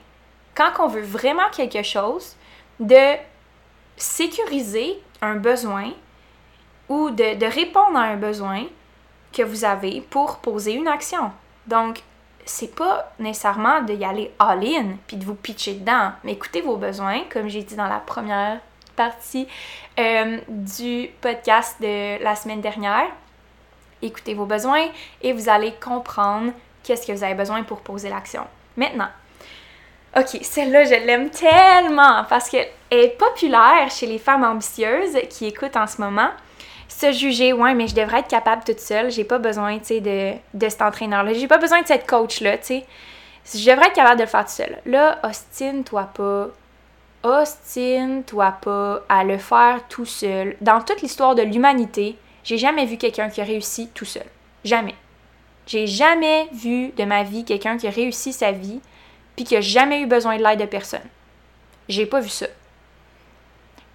quand 0.55 0.71
on 0.79 0.87
veut 0.87 1.03
vraiment 1.03 1.49
quelque 1.51 1.83
chose, 1.83 2.37
de 2.79 3.17
sécuriser 3.97 5.03
un 5.23 5.37
besoin 5.37 5.91
ou 6.89 7.11
de, 7.11 7.35
de 7.37 7.47
répondre 7.47 7.97
à 7.97 8.03
un 8.03 8.17
besoin 8.17 8.65
que 9.33 9.43
vous 9.43 9.65
avez 9.65 10.03
pour 10.03 10.37
poser 10.37 10.75
une 10.75 10.89
action. 10.89 11.33
Donc, 11.67 12.03
c'est 12.45 12.75
pas 12.75 13.13
nécessairement 13.19 13.83
d'y 13.83 14.05
aller 14.05 14.33
all-in 14.39 14.97
puis 15.07 15.17
de 15.17 15.25
vous 15.25 15.35
pitcher 15.35 15.75
dedans, 15.75 16.13
mais 16.23 16.33
écoutez 16.33 16.61
vos 16.61 16.77
besoins, 16.77 17.23
comme 17.33 17.49
j'ai 17.49 17.63
dit 17.63 17.77
dans 17.77 17.89
la 17.89 17.99
première 17.99 18.61
partie 18.97 19.49
euh, 19.99 20.39
du 20.49 21.11
podcast 21.21 21.77
de 21.81 22.23
la 22.23 22.37
semaine 22.37 22.61
dernière. 22.61 23.09
Écoutez 24.03 24.35
vos 24.35 24.47
besoins 24.47 24.89
et 25.23 25.33
vous 25.33 25.49
allez 25.49 25.73
comprendre 25.73 26.53
qu'est-ce 26.83 27.07
que 27.07 27.13
vous 27.13 27.25
avez 27.25 27.35
besoin 27.35 27.63
pour 27.63 27.81
poser 27.81 28.11
l'action. 28.11 28.47
Maintenant, 28.77 29.09
ok, 30.17 30.39
celle-là, 30.43 30.85
je 30.85 31.07
l'aime 31.07 31.31
tellement 31.31 32.25
parce 32.29 32.51
qu'elle 32.51 32.69
est 32.91 33.19
populaire 33.19 33.91
chez 33.91 34.07
les 34.07 34.19
femmes 34.19 34.45
ambitieuses 34.45 35.17
qui 35.31 35.47
écoutent 35.47 35.77
en 35.77 35.87
ce 35.87 36.01
moment 36.01 36.31
se 37.01 37.13
juger, 37.13 37.53
ouais, 37.53 37.75
mais 37.75 37.89
je 37.89 37.95
devrais 37.95 38.21
être 38.21 38.29
capable 38.29 38.63
toute 38.65 38.81
seule. 38.81 39.11
J'ai 39.11 39.25
pas 39.25 39.39
besoin, 39.39 39.79
tu 39.79 39.87
sais, 39.87 40.01
de, 40.01 40.35
de 40.55 40.69
cet 40.69 40.83
entraîneur-là. 40.83 41.33
J'ai 41.33 41.49
pas 41.49 41.59
besoin 41.59 41.83
de 41.83 41.87
cette 41.87 42.07
coach-là, 42.07 42.59
tu 42.59 42.67
sais. 42.67 42.87
Je 43.53 43.71
devrais 43.71 43.89
être 43.89 43.95
capable 43.95 44.19
de 44.19 44.23
le 44.23 44.29
faire 44.29 44.45
toute 44.45 44.55
seule. 44.55 44.79
Là, 44.87 45.19
ostine-toi 45.23 46.09
pas. 46.15 46.49
Ostine-toi 47.23 48.55
pas 48.61 49.03
à 49.09 49.25
le 49.25 49.39
faire 49.39 49.81
tout 49.89 50.05
seul. 50.05 50.57
Dans 50.61 50.81
toute 50.81 51.03
l'histoire 51.03 51.35
de 51.35 51.43
l'humanité, 51.43 52.17
j'ai 52.45 52.59
jamais 52.59 52.87
vu 52.87 52.97
quelqu'un 52.97 53.29
qui 53.29 53.41
a 53.41 53.45
réussi 53.45 53.89
tout 53.93 54.05
seul. 54.05 54.27
Jamais. 54.65 54.95
J'ai 55.67 55.87
jamais 55.87 56.49
vu 56.53 56.91
de 56.91 57.05
ma 57.05 57.23
vie 57.23 57.45
quelqu'un 57.45 57.77
qui 57.77 57.87
a 57.87 57.91
réussi 57.91 58.33
sa 58.33 58.53
vie 58.53 58.81
puis 59.35 59.45
qui 59.45 59.57
a 59.57 59.61
jamais 59.61 60.01
eu 60.01 60.07
besoin 60.07 60.37
de 60.37 60.43
l'aide 60.43 60.61
de 60.61 60.67
personne. 60.67 61.01
J'ai 61.89 62.07
pas 62.07 62.21
vu 62.21 62.29
ça. 62.29 62.47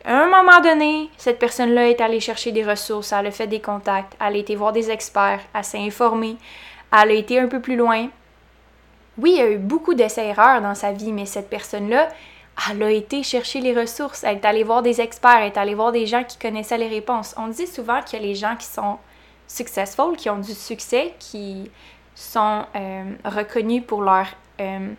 À 0.06 0.24
un 0.24 0.28
moment 0.28 0.62
donné, 0.62 1.10
cette 1.18 1.40
personne-là 1.40 1.90
est 1.90 2.00
allée 2.00 2.22
chercher 2.22 2.52
des 2.52 2.64
ressources, 2.64 3.12
elle 3.12 3.28
a 3.28 3.32
fait 3.32 3.48
des 3.48 3.60
contacts, 3.60 4.16
elle 4.20 4.36
a 4.36 4.38
été 4.38 4.56
voir 4.56 4.72
des 4.72 4.90
experts, 4.90 5.42
elle 5.54 5.64
s'est 5.64 5.80
informée, 5.80 6.38
elle 6.92 7.10
a 7.10 7.14
été 7.14 7.40
un 7.40 7.48
peu 7.48 7.60
plus 7.60 7.76
loin. 7.76 8.08
Oui, 9.18 9.32
il 9.32 9.38
y 9.38 9.42
a 9.42 9.52
eu 9.52 9.58
beaucoup 9.58 9.94
d'essais-erreurs 9.94 10.62
dans 10.62 10.76
sa 10.76 10.94
vie, 10.94 11.12
mais 11.12 11.26
cette 11.26 11.50
personne-là, 11.50 12.08
elle 12.70 12.82
a 12.82 12.92
été 12.92 13.24
chercher 13.24 13.60
les 13.60 13.74
ressources, 13.74 14.24
elle 14.24 14.38
est 14.38 14.46
allée 14.46 14.64
voir 14.64 14.82
des 14.82 15.02
experts, 15.02 15.40
elle 15.42 15.48
est 15.48 15.58
allée 15.58 15.76
voir 15.76 15.92
des 15.92 16.06
gens 16.06 16.24
qui 16.24 16.38
connaissaient 16.38 16.78
les 16.78 16.88
réponses. 16.88 17.36
On 17.38 17.48
dit 17.48 17.68
souvent 17.68 18.00
que 18.02 18.16
les 18.16 18.36
gens 18.36 18.56
qui 18.56 18.68
sont 18.68 18.98
successful, 19.48 20.16
qui 20.16 20.30
ont 20.30 20.40
du 20.40 20.54
succès, 20.54 21.14
qui 21.20 21.70
sont 22.16 22.64
euh, 22.76 23.04
reconnus 23.26 23.84
pour 23.86 24.02
leur 24.02 24.28
euh, 24.62 24.90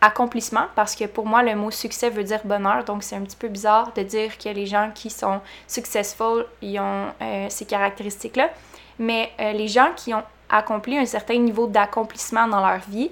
accomplissement 0.00 0.66
parce 0.74 0.96
que 0.96 1.04
pour 1.04 1.26
moi, 1.26 1.42
le 1.42 1.54
mot 1.54 1.70
succès 1.70 2.10
veut 2.10 2.24
dire 2.24 2.40
bonheur. 2.44 2.84
Donc, 2.84 3.02
c'est 3.02 3.16
un 3.16 3.22
petit 3.22 3.36
peu 3.36 3.48
bizarre 3.48 3.92
de 3.94 4.02
dire 4.02 4.38
que 4.38 4.48
les 4.48 4.66
gens 4.66 4.90
qui 4.94 5.10
sont 5.10 5.40
successful, 5.66 6.46
ont 6.62 7.06
euh, 7.22 7.46
ces 7.48 7.66
caractéristiques-là. 7.66 8.50
Mais 8.98 9.30
euh, 9.40 9.52
les 9.52 9.68
gens 9.68 9.90
qui 9.96 10.14
ont 10.14 10.22
accompli 10.48 10.96
un 10.96 11.06
certain 11.06 11.38
niveau 11.38 11.66
d'accomplissement 11.66 12.48
dans 12.48 12.60
leur 12.60 12.80
vie 12.88 13.10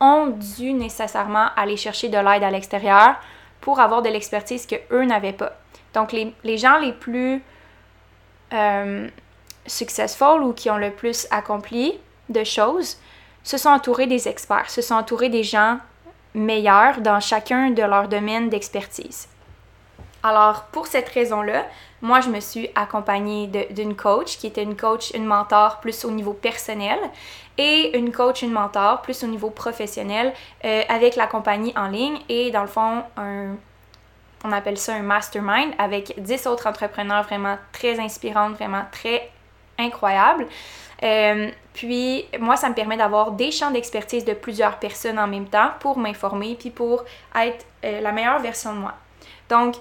ont 0.00 0.26
dû 0.26 0.72
nécessairement 0.72 1.48
aller 1.56 1.76
chercher 1.76 2.08
de 2.08 2.18
l'aide 2.18 2.42
à 2.42 2.50
l'extérieur 2.50 3.16
pour 3.60 3.80
avoir 3.80 4.02
de 4.02 4.08
l'expertise 4.08 4.66
que 4.66 4.76
eux 4.90 5.04
n'avaient 5.04 5.32
pas. 5.32 5.52
Donc, 5.94 6.12
les, 6.12 6.34
les, 6.42 6.58
gens 6.58 6.78
les 6.78 6.92
plus 6.92 7.42
euh, 8.52 9.08
successful 9.66 10.42
ou 10.42 10.52
qui 10.52 10.68
ont 10.68 10.76
le 10.76 10.90
plus 10.90 11.26
accompli 11.30 11.98
de 12.28 12.42
choses 12.44 12.98
se 13.44 13.56
sont 13.56 13.68
entourés 13.68 14.06
des 14.06 14.26
experts, 14.26 14.68
se 14.70 14.82
sont 14.82 14.94
entourés 14.94 15.28
des 15.28 15.44
gens 15.44 15.78
meilleurs 16.34 17.00
dans 17.00 17.20
chacun 17.20 17.70
de 17.70 17.82
leurs 17.82 18.08
domaines 18.08 18.48
d'expertise. 18.48 19.28
Alors, 20.22 20.64
pour 20.72 20.86
cette 20.86 21.08
raison-là, 21.10 21.66
moi, 22.00 22.20
je 22.20 22.30
me 22.30 22.40
suis 22.40 22.70
accompagnée 22.74 23.46
d'une 23.70 23.94
coach 23.94 24.38
qui 24.38 24.46
était 24.46 24.62
une 24.62 24.76
coach, 24.76 25.10
une 25.14 25.26
mentor 25.26 25.80
plus 25.80 26.04
au 26.04 26.10
niveau 26.10 26.32
personnel 26.32 26.98
et 27.58 27.96
une 27.96 28.10
coach, 28.10 28.42
une 28.42 28.52
mentor 28.52 29.02
plus 29.02 29.22
au 29.22 29.26
niveau 29.26 29.50
professionnel 29.50 30.32
euh, 30.64 30.82
avec 30.88 31.14
la 31.16 31.26
compagnie 31.26 31.74
en 31.76 31.88
ligne 31.88 32.18
et 32.30 32.50
dans 32.50 32.62
le 32.62 32.68
fond, 32.68 33.02
un, 33.18 33.56
on 34.44 34.52
appelle 34.52 34.78
ça 34.78 34.94
un 34.94 35.02
mastermind 35.02 35.72
avec 35.78 36.14
10 36.16 36.46
autres 36.46 36.66
entrepreneurs 36.66 37.24
vraiment 37.24 37.58
très 37.72 38.00
inspirants, 38.00 38.50
vraiment 38.50 38.84
très 38.92 39.30
incroyables. 39.78 40.46
Euh, 41.02 41.50
puis 41.74 42.24
moi, 42.38 42.56
ça 42.56 42.68
me 42.68 42.74
permet 42.74 42.96
d'avoir 42.96 43.32
des 43.32 43.50
champs 43.50 43.72
d'expertise 43.72 44.24
de 44.24 44.32
plusieurs 44.32 44.78
personnes 44.78 45.18
en 45.18 45.26
même 45.26 45.48
temps 45.48 45.72
pour 45.80 45.98
m'informer 45.98 46.56
puis 46.58 46.70
pour 46.70 47.04
être 47.34 47.66
euh, 47.84 48.00
la 48.00 48.12
meilleure 48.12 48.38
version 48.38 48.72
de 48.72 48.78
moi. 48.78 48.94
Donc, 49.50 49.74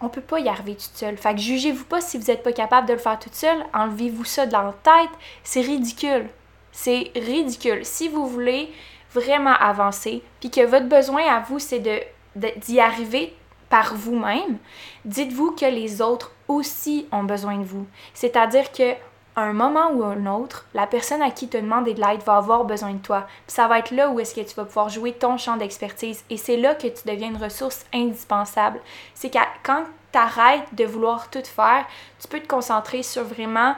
on 0.00 0.08
peut 0.08 0.20
pas 0.20 0.40
y 0.40 0.48
arriver 0.48 0.74
toute 0.74 0.94
seule. 0.94 1.16
Fait 1.16 1.34
que 1.34 1.40
jugez-vous 1.40 1.84
pas 1.84 2.00
si 2.00 2.18
vous 2.18 2.26
n'êtes 2.26 2.42
pas 2.42 2.52
capable 2.52 2.88
de 2.88 2.94
le 2.94 2.98
faire 2.98 3.18
toute 3.18 3.36
seule. 3.36 3.64
Enlevez-vous 3.72 4.24
ça 4.24 4.46
de 4.46 4.52
la 4.52 4.74
tête. 4.82 5.10
C'est 5.44 5.60
ridicule. 5.60 6.26
C'est 6.72 7.12
ridicule. 7.14 7.84
Si 7.84 8.08
vous 8.08 8.26
voulez 8.26 8.72
vraiment 9.14 9.54
avancer, 9.54 10.22
puis 10.40 10.50
que 10.50 10.62
votre 10.66 10.88
besoin 10.88 11.22
à 11.28 11.40
vous, 11.40 11.60
c'est 11.60 11.78
de, 11.78 12.00
d'y 12.34 12.80
arriver 12.80 13.32
par 13.68 13.94
vous-même, 13.94 14.58
dites-vous 15.04 15.52
que 15.52 15.66
les 15.66 16.02
autres 16.02 16.32
aussi 16.48 17.06
ont 17.12 17.22
besoin 17.22 17.58
de 17.58 17.64
vous. 17.64 17.86
C'est-à-dire 18.14 18.72
que 18.72 18.94
un 19.36 19.52
moment 19.52 19.90
ou 19.92 20.04
un 20.04 20.26
autre, 20.26 20.66
la 20.74 20.86
personne 20.86 21.22
à 21.22 21.30
qui 21.30 21.48
te 21.48 21.56
demande 21.56 21.86
de 21.86 21.90
l'aide 21.92 22.22
va 22.22 22.36
avoir 22.36 22.64
besoin 22.64 22.92
de 22.92 22.98
toi. 22.98 23.26
ça 23.46 23.66
va 23.66 23.78
être 23.78 23.90
là 23.90 24.10
où 24.10 24.20
est-ce 24.20 24.34
que 24.34 24.40
tu 24.42 24.54
vas 24.54 24.64
pouvoir 24.64 24.90
jouer 24.90 25.12
ton 25.12 25.38
champ 25.38 25.56
d'expertise. 25.56 26.24
Et 26.28 26.36
c'est 26.36 26.58
là 26.58 26.74
que 26.74 26.86
tu 26.86 27.08
deviens 27.08 27.28
une 27.28 27.42
ressource 27.42 27.86
indispensable. 27.94 28.80
C'est 29.14 29.30
que 29.30 29.38
quand 29.62 29.84
tu 30.12 30.18
arrêtes 30.18 30.74
de 30.74 30.84
vouloir 30.84 31.30
tout 31.30 31.44
faire, 31.44 31.86
tu 32.20 32.28
peux 32.28 32.40
te 32.40 32.46
concentrer 32.46 33.02
sur 33.02 33.24
vraiment 33.24 33.74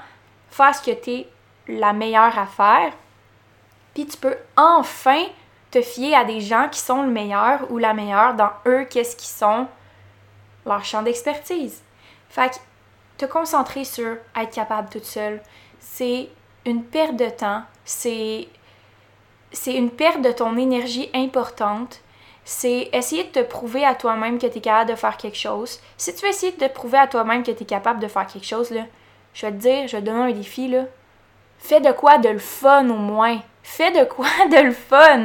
faire 0.50 0.74
ce 0.74 0.82
que 0.82 0.94
tu 0.94 1.10
es 1.10 1.28
la 1.68 1.92
meilleure 1.92 2.36
à 2.38 2.46
faire. 2.46 2.92
Puis 3.94 4.06
tu 4.06 4.16
peux 4.16 4.36
enfin 4.56 5.22
te 5.70 5.80
fier 5.82 6.14
à 6.14 6.24
des 6.24 6.40
gens 6.40 6.68
qui 6.68 6.80
sont 6.80 7.02
le 7.02 7.10
meilleur 7.10 7.70
ou 7.70 7.78
la 7.78 7.94
meilleure 7.94 8.34
dans 8.34 8.50
eux, 8.66 8.84
qu'est-ce 8.84 9.16
qu'ils 9.16 9.28
sont, 9.28 9.66
leur 10.66 10.84
champ 10.84 11.02
d'expertise. 11.02 11.80
Fait 12.28 12.50
que 12.50 12.56
te 13.18 13.26
concentrer 13.26 13.84
sur 13.84 14.16
être 14.36 14.54
capable 14.54 14.88
toute 14.88 15.04
seule, 15.04 15.42
c'est 15.78 16.28
une 16.66 16.84
perte 16.84 17.16
de 17.16 17.28
temps, 17.28 17.62
c'est 17.84 18.48
c'est 19.54 19.74
une 19.74 19.90
perte 19.90 20.20
de 20.20 20.32
ton 20.32 20.56
énergie 20.56 21.10
importante. 21.14 22.00
C'est 22.44 22.90
essayer 22.92 23.24
de 23.24 23.28
te 23.30 23.40
prouver 23.40 23.84
à 23.84 23.94
toi-même 23.94 24.38
que 24.38 24.46
tu 24.46 24.58
es 24.58 24.60
capable 24.60 24.90
de 24.90 24.96
faire 24.96 25.16
quelque 25.16 25.38
chose. 25.38 25.80
Si 25.96 26.14
tu 26.14 26.26
veux 26.26 26.32
de 26.32 26.66
te 26.66 26.72
prouver 26.72 26.98
à 26.98 27.06
toi-même 27.06 27.42
que 27.42 27.52
tu 27.52 27.62
es 27.62 27.66
capable 27.66 28.00
de 28.00 28.08
faire 28.08 28.26
quelque 28.26 28.46
chose, 28.46 28.70
je 29.32 29.46
vais 29.46 29.52
te 29.52 29.56
dire, 29.56 29.88
je 29.88 29.96
vais 29.96 30.02
te 30.02 30.06
donner 30.06 30.32
un 30.32 30.32
défi, 30.32 30.68
là. 30.68 30.84
Fais 31.58 31.80
de 31.80 31.92
quoi 31.92 32.18
de 32.18 32.28
le 32.28 32.38
fun 32.38 32.90
au 32.90 32.96
moins. 32.96 33.38
Fais 33.62 33.92
de 33.92 34.04
quoi 34.04 34.26
de 34.50 34.62
le 34.62 34.72
fun. 34.72 35.24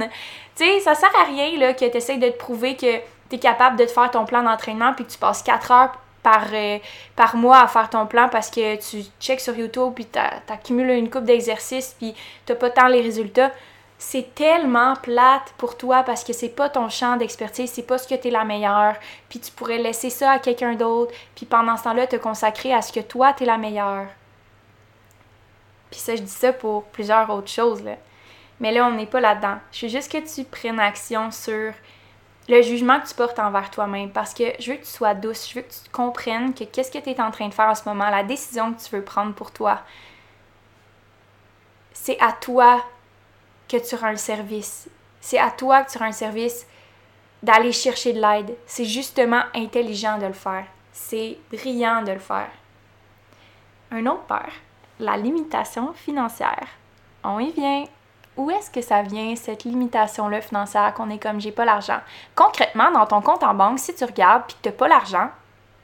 Tu 0.56 0.64
sais, 0.64 0.80
ça 0.80 0.96
sert 0.96 1.14
à 1.20 1.26
rien 1.26 1.58
là, 1.58 1.74
que 1.74 1.86
tu 1.86 1.98
essaies 1.98 2.18
de 2.18 2.30
te 2.30 2.38
prouver 2.38 2.78
que 2.78 2.98
tu 3.30 3.36
es 3.36 3.40
capable 3.40 3.76
de 3.76 3.84
te 3.84 3.92
faire 3.92 4.12
ton 4.12 4.26
plan 4.26 4.44
d'entraînement 4.44 4.94
puis 4.94 5.06
que 5.06 5.12
tu 5.12 5.18
passes 5.18 5.44
4 5.44 5.72
heures 5.72 5.92
par, 6.24 6.48
euh, 6.54 6.78
par 7.16 7.36
mois 7.36 7.62
à 7.62 7.68
faire 7.68 7.90
ton 7.90 8.06
plan 8.06 8.30
parce 8.30 8.50
que 8.50 8.76
tu 8.76 9.04
checks 9.20 9.40
sur 9.40 9.56
YouTube 9.56 9.94
puis 9.96 10.06
tu 10.06 10.20
accumules 10.52 10.90
une 10.90 11.10
coupe 11.10 11.26
d'exercices 11.26 11.96
puis 11.98 12.14
tu 12.46 12.56
pas 12.56 12.70
tant 12.70 12.88
les 12.88 13.02
résultats. 13.02 13.52
C'est 13.98 14.34
tellement 14.34 14.96
plate 14.96 15.54
pour 15.58 15.78
toi 15.78 16.04
parce 16.04 16.24
que 16.24 16.32
c'est 16.32 16.50
pas 16.50 16.70
ton 16.70 16.88
champ 16.88 17.18
d'expertise, 17.18 17.70
c'est 17.70 17.84
pas 17.84 17.98
ce 17.98 18.08
que 18.08 18.16
tu 18.16 18.30
es 18.30 18.32
la 18.32 18.46
meilleure, 18.46 18.96
puis 19.28 19.40
tu 19.40 19.52
pourrais 19.52 19.78
laisser 19.78 20.10
ça 20.10 20.32
à 20.32 20.40
quelqu'un 20.40 20.76
d'autre, 20.76 21.14
puis 21.36 21.46
pendant 21.46 21.76
ce 21.76 21.84
temps-là 21.84 22.08
te 22.08 22.16
consacrer 22.16 22.74
à 22.74 22.82
ce 22.82 22.94
que 22.94 23.02
toi 23.02 23.34
tu 23.34 23.44
es 23.44 23.46
la 23.46 23.58
meilleure. 23.58 24.08
Puis 25.92 26.00
ça 26.00 26.16
je 26.16 26.22
dis 26.22 26.32
ça 26.32 26.54
pour 26.54 26.86
plusieurs 26.86 27.30
autres 27.30 27.50
choses 27.50 27.84
là. 27.84 27.96
Mais 28.62 28.72
là 28.72 28.86
on 28.88 28.92
n'est 28.92 29.06
pas 29.06 29.20
là-dedans. 29.20 29.58
Je 29.74 29.86
veux 29.86 29.92
juste 29.92 30.12
que 30.12 30.18
tu 30.18 30.46
prennes 30.46 30.80
action 30.80 31.30
sur 31.32 31.74
le 32.50 32.64
jugement 32.64 33.00
que 33.00 33.08
tu 33.08 33.14
portes 33.14 33.38
envers 33.38 33.70
toi-même 33.70 34.12
parce 34.12 34.34
que 34.34 34.44
je 34.60 34.72
veux 34.72 34.78
que 34.78 34.84
tu 34.84 34.90
sois 34.90 35.14
douce, 35.14 35.48
je 35.48 35.56
veux 35.56 35.62
que 35.62 35.72
tu 35.72 35.90
comprennes 35.92 36.54
que 36.54 36.64
qu'est-ce 36.64 36.92
que 36.92 36.98
tu 36.98 37.12
es 37.12 37.22
en 37.22 37.30
train 37.30 37.48
de 37.48 37.54
faire 37.54 37.68
en 37.68 37.76
ce 37.76 37.88
moment, 37.88 38.10
la 38.10 38.24
décision 38.24 38.74
que 38.74 38.82
tu 38.82 38.96
veux 38.96 39.04
prendre 39.04 39.34
pour 39.36 39.52
toi. 39.52 39.82
C'est 41.94 42.20
à 42.20 42.32
toi 42.32 42.84
que 43.68 43.78
tu 43.78 43.96
rends 43.96 44.10
le 44.10 44.18
service. 44.18 44.90
C'est 45.22 45.38
à 45.38 45.52
toi 45.52 45.84
que 45.84 45.92
tu 45.92 46.00
rends 46.00 46.08
le 46.08 46.12
service 46.12 46.66
d'aller 47.44 47.72
chercher 47.72 48.14
de 48.14 48.20
l'aide. 48.20 48.56
C'est 48.66 48.86
justement 48.86 49.44
intelligent 49.54 50.18
de 50.18 50.26
le 50.26 50.34
faire. 50.34 50.66
C'est 50.92 51.38
brillant 51.52 52.02
de 52.02 52.14
le 52.14 52.20
faire. 52.20 52.50
Un 53.92 54.08
autre 54.08 54.24
peur, 54.24 54.50
la 55.00 55.18
limitation 55.18 55.94
financière. 55.94 56.68
On 57.24 57.40
y 57.40 57.52
vient 57.52 57.86
où 58.40 58.50
est-ce 58.50 58.72
que 58.72 58.82
ça 58.82 59.02
vient, 59.02 59.36
cette 59.36 59.66
limitation-là 59.66 60.40
financière, 60.40 60.94
qu'on 60.94 61.10
est 61.10 61.22
comme 61.22 61.42
j'ai 61.42 61.52
pas 61.52 61.66
l'argent? 61.66 62.00
Concrètement, 62.36 62.90
dans 62.90 63.06
ton 63.06 63.22
compte 63.22 63.44
en 63.44 63.54
banque, 63.54 63.80
si 63.80 63.94
tu 63.94 64.06
regardes 64.06 64.44
puis 64.48 64.56
que 64.56 64.70
t'as 64.70 64.72
pas 64.72 64.88
l'argent, 64.88 65.30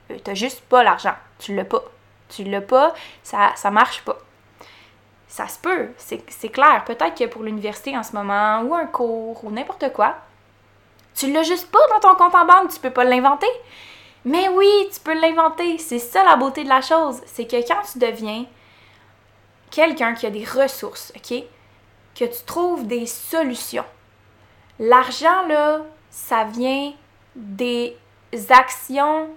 euh, 0.10 0.18
t'as 0.24 0.36
juste 0.36 0.62
pas 0.62 0.82
l'argent. 0.82 1.14
Tu 1.38 1.54
l'as 1.54 1.66
pas. 1.66 1.84
Tu 2.30 2.46
l'as 2.46 2.62
pas, 2.62 2.94
ça, 3.24 3.52
ça 3.56 3.70
marche 3.72 4.04
pas. 4.04 4.18
Ça 5.28 5.50
se 5.50 5.60
peut, 5.60 5.90
c'est 5.98 6.50
clair. 6.50 6.84
Peut-être 6.86 7.14
que 7.14 7.26
pour 7.26 7.44
l'université 7.44 7.96
en 7.98 8.04
ce 8.04 8.14
moment, 8.14 8.62
ou 8.62 8.74
un 8.74 8.86
cours, 8.86 9.44
ou 9.44 9.52
n'importe 9.52 9.92
quoi, 9.92 10.16
tu 11.14 11.32
l'as 11.32 11.44
juste 11.44 11.70
pas 11.70 11.86
dans 11.92 12.00
ton 12.00 12.16
compte 12.16 12.34
en 12.36 12.46
banque, 12.46 12.72
tu 12.72 12.80
peux 12.80 12.90
pas 12.90 13.04
l'inventer. 13.04 13.52
Mais 14.24 14.48
oui, 14.48 14.70
tu 14.94 15.00
peux 15.02 15.14
l'inventer. 15.14 15.78
C'est 15.78 16.00
ça 16.00 16.24
la 16.24 16.38
beauté 16.38 16.64
de 16.64 16.70
la 16.70 16.82
chose. 16.82 17.22
C'est 17.26 17.46
que 17.46 17.58
quand 17.68 17.82
tu 17.92 18.00
deviens 18.00 18.46
quelqu'un 19.72 20.14
qui 20.14 20.26
a 20.26 20.30
des 20.30 20.46
ressources, 20.46 21.12
OK? 21.18 21.44
Que 22.16 22.26
tu 22.26 22.44
trouves 22.46 22.88
des 22.88 23.06
solutions. 23.06 23.86
L'argent, 24.80 25.46
là, 25.48 25.82
ça 26.10 26.46
vient 26.46 26.94
des 27.36 27.98
actions, 28.50 29.30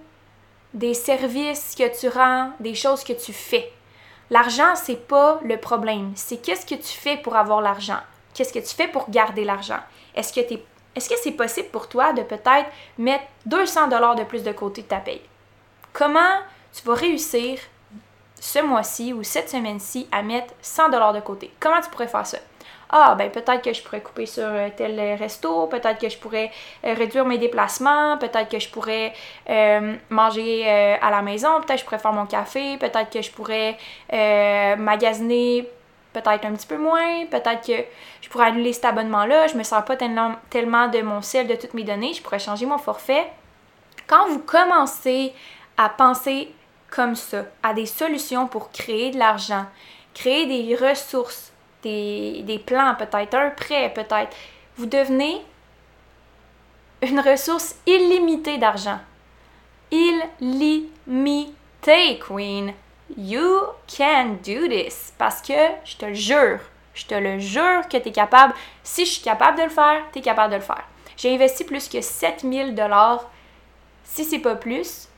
des 0.73 0.93
services 0.93 1.75
que 1.75 1.99
tu 1.99 2.07
rends, 2.07 2.51
des 2.59 2.75
choses 2.75 3.03
que 3.03 3.13
tu 3.13 3.33
fais. 3.33 3.71
L'argent, 4.29 4.75
c'est 4.75 5.07
pas 5.07 5.39
le 5.43 5.57
problème. 5.57 6.13
C'est 6.15 6.37
qu'est-ce 6.37 6.65
que 6.65 6.75
tu 6.75 6.97
fais 6.97 7.17
pour 7.17 7.35
avoir 7.35 7.61
l'argent? 7.61 7.99
Qu'est-ce 8.33 8.53
que 8.53 8.59
tu 8.59 8.75
fais 8.75 8.87
pour 8.87 9.09
garder 9.09 9.43
l'argent? 9.43 9.79
Est-ce 10.15 10.31
que 10.31 11.15
c'est 11.21 11.31
possible 11.31 11.69
pour 11.69 11.89
toi 11.89 12.13
de 12.13 12.21
peut-être 12.21 12.69
mettre 12.97 13.25
200 13.47 13.87
dollars 13.87 14.15
de 14.15 14.23
plus 14.23 14.43
de 14.43 14.51
côté 14.51 14.83
de 14.83 14.87
ta 14.87 14.99
paye? 14.99 15.21
Comment 15.91 16.39
tu 16.71 16.83
vas 16.85 16.93
réussir 16.93 17.59
ce 18.39 18.59
mois-ci 18.59 19.11
ou 19.11 19.23
cette 19.23 19.49
semaine-ci 19.49 20.07
à 20.11 20.21
mettre 20.21 20.53
100 20.61 20.89
dollars 20.89 21.13
de 21.13 21.19
côté? 21.19 21.51
Comment 21.59 21.81
tu 21.81 21.89
pourrais 21.89 22.07
faire 22.07 22.27
ça? 22.27 22.37
Ah, 22.91 23.13
ben 23.15 23.29
peut-être 23.29 23.61
que 23.61 23.71
je 23.71 23.83
pourrais 23.83 24.01
couper 24.01 24.25
sur 24.25 24.45
euh, 24.45 24.69
tel 24.75 24.99
resto, 25.15 25.67
peut-être 25.67 25.99
que 25.99 26.09
je 26.09 26.17
pourrais 26.17 26.51
euh, 26.83 26.95
réduire 26.95 27.23
mes 27.23 27.37
déplacements, 27.37 28.17
peut-être 28.17 28.49
que 28.49 28.57
je 28.57 28.67
pourrais 28.67 29.13
euh, 29.47 29.95
manger 30.09 30.67
à 30.99 31.11
la 31.11 31.21
maison, 31.21 31.61
peut-être 31.61 31.75
que 31.75 31.77
je 31.77 31.85
pourrais 31.85 31.99
faire 31.99 32.13
mon 32.13 32.25
café, 32.25 32.77
peut-être 32.77 33.11
que 33.11 33.21
je 33.21 33.31
pourrais 33.31 33.77
magasiner 34.77 35.69
peut-être 36.13 36.45
un 36.45 36.53
petit 36.53 36.65
peu 36.65 36.77
moins, 36.77 37.25
peut-être 37.27 37.65
que 37.65 37.85
je 38.21 38.29
pourrais 38.29 38.47
annuler 38.47 38.73
cet 38.73 38.85
abonnement-là, 38.85 39.47
je 39.47 39.55
me 39.55 39.63
sers 39.63 39.85
pas 39.85 39.95
tellement, 39.95 40.33
tellement 40.49 40.87
de 40.87 41.01
mon 41.01 41.21
sel, 41.21 41.47
de 41.47 41.55
toutes 41.55 41.75
mes 41.75 41.83
données, 41.83 42.13
je 42.13 42.23
pourrais 42.23 42.39
changer 42.39 42.65
mon 42.65 42.79
forfait. 42.79 43.31
Quand 44.07 44.27
vous 44.27 44.39
commencez 44.39 45.33
à 45.77 45.89
penser 45.89 46.51
comme 46.89 47.15
ça, 47.15 47.43
à 47.61 47.75
des 47.75 47.85
solutions 47.85 48.47
pour 48.47 48.71
créer 48.71 49.11
de 49.11 49.19
l'argent, 49.19 49.65
créer 50.15 50.47
des 50.47 50.75
ressources, 50.75 51.53
des, 51.83 52.41
des 52.43 52.59
plans 52.59 52.95
peut-être, 52.95 53.35
un 53.35 53.49
prêt 53.49 53.91
peut-être, 53.93 54.35
vous 54.77 54.85
devenez 54.85 55.41
une 57.01 57.19
ressource 57.19 57.75
illimitée 57.85 58.57
d'argent. 58.57 58.99
Illimitée, 59.91 60.99
Queen. 62.19 62.73
You 63.17 63.61
can 63.87 64.37
do 64.45 64.67
this. 64.67 65.13
Parce 65.17 65.41
que 65.41 65.53
je 65.83 65.97
te 65.97 66.05
le 66.05 66.13
jure, 66.13 66.59
je 66.93 67.05
te 67.05 67.15
le 67.15 67.39
jure 67.39 67.87
que 67.89 67.97
tu 67.97 68.09
es 68.09 68.11
capable. 68.11 68.53
Si 68.83 69.05
je 69.05 69.11
suis 69.13 69.23
capable 69.23 69.57
de 69.57 69.63
le 69.63 69.69
faire, 69.69 70.03
tu 70.13 70.19
es 70.19 70.21
capable 70.21 70.51
de 70.53 70.57
le 70.57 70.63
faire. 70.63 70.83
J'ai 71.17 71.33
investi 71.33 71.63
plus 71.63 71.89
que 71.89 72.01
7000 72.01 72.75
dollars. 72.75 73.29
Si 74.03 74.23
c'est 74.23 74.39
pas 74.39 74.55
plus, 74.55 75.09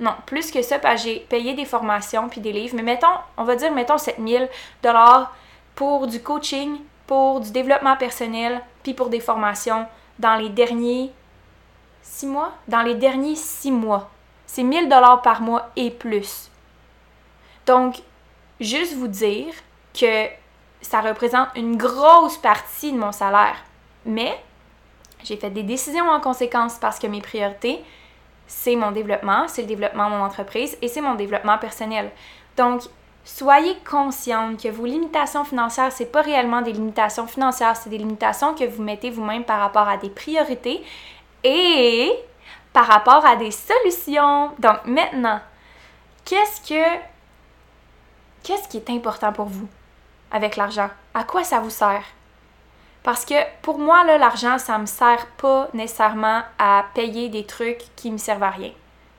non, 0.00 0.14
plus 0.24 0.50
que 0.50 0.62
ça, 0.62 0.78
parce 0.78 1.02
que 1.02 1.08
j'ai 1.08 1.20
payé 1.20 1.54
des 1.54 1.66
formations 1.66 2.28
puis 2.28 2.40
des 2.40 2.52
livres. 2.52 2.74
Mais 2.74 2.82
mettons, 2.82 3.06
on 3.36 3.44
va 3.44 3.54
dire, 3.56 3.70
mettons 3.72 3.98
7000 3.98 4.48
dollars 4.82 5.34
pour 5.74 6.06
du 6.06 6.22
coaching, 6.22 6.78
pour 7.06 7.40
du 7.40 7.50
développement 7.50 7.96
personnel, 7.96 8.62
puis 8.82 8.94
pour 8.94 9.08
des 9.08 9.20
formations 9.20 9.86
dans 10.18 10.36
les 10.36 10.48
derniers 10.48 11.12
six 12.02 12.26
mois? 12.26 12.52
Dans 12.68 12.82
les 12.82 12.94
derniers 12.94 13.36
six 13.36 13.70
mois. 13.70 14.10
C'est 14.46 14.62
1000 14.62 14.88
dollars 14.88 15.22
par 15.22 15.40
mois 15.40 15.70
et 15.76 15.90
plus. 15.90 16.50
Donc, 17.66 18.02
juste 18.58 18.94
vous 18.94 19.08
dire 19.08 19.54
que 19.98 20.26
ça 20.82 21.00
représente 21.00 21.48
une 21.56 21.76
grosse 21.76 22.36
partie 22.38 22.92
de 22.92 22.98
mon 22.98 23.12
salaire. 23.12 23.56
Mais 24.04 24.42
j'ai 25.22 25.36
fait 25.36 25.50
des 25.50 25.62
décisions 25.62 26.08
en 26.08 26.20
conséquence 26.20 26.78
parce 26.80 26.98
que 26.98 27.06
mes 27.06 27.20
priorités, 27.20 27.84
c'est 28.46 28.76
mon 28.76 28.90
développement, 28.90 29.46
c'est 29.46 29.62
le 29.62 29.68
développement 29.68 30.10
de 30.10 30.16
mon 30.16 30.24
entreprise 30.24 30.76
et 30.82 30.88
c'est 30.88 31.00
mon 31.00 31.14
développement 31.14 31.58
personnel. 31.58 32.10
Donc, 32.56 32.82
soyez 33.36 33.76
consciente 33.88 34.60
que 34.62 34.68
vos 34.68 34.86
limitations 34.86 35.44
financières, 35.44 35.92
c'est 35.92 36.10
pas 36.10 36.22
réellement 36.22 36.62
des 36.62 36.72
limitations 36.72 37.26
financières, 37.26 37.76
c'est 37.76 37.90
des 37.90 37.98
limitations 37.98 38.54
que 38.54 38.64
vous 38.64 38.82
mettez 38.82 39.10
vous-même 39.10 39.44
par 39.44 39.60
rapport 39.60 39.88
à 39.88 39.96
des 39.96 40.10
priorités 40.10 40.82
et 41.44 42.12
par 42.72 42.86
rapport 42.86 43.24
à 43.24 43.36
des 43.36 43.50
solutions. 43.50 44.50
Donc 44.58 44.84
maintenant, 44.84 45.40
qu'est-ce 46.24 46.60
que 46.68 46.98
qu'est-ce 48.42 48.68
qui 48.68 48.78
est 48.78 48.90
important 48.90 49.32
pour 49.32 49.46
vous 49.46 49.68
avec 50.30 50.56
l'argent? 50.56 50.90
À 51.14 51.24
quoi 51.24 51.44
ça 51.44 51.60
vous 51.60 51.70
sert? 51.70 52.04
Parce 53.02 53.24
que 53.24 53.34
pour 53.62 53.78
moi, 53.78 54.04
l'argent, 54.04 54.58
ça 54.58 54.76
me 54.76 54.86
sert 54.86 55.26
pas 55.38 55.68
nécessairement 55.72 56.42
à 56.58 56.84
payer 56.94 57.30
des 57.30 57.46
trucs 57.46 57.84
qui 57.96 58.10
me 58.10 58.18
servent 58.18 58.42
à 58.42 58.50
rien. 58.50 58.72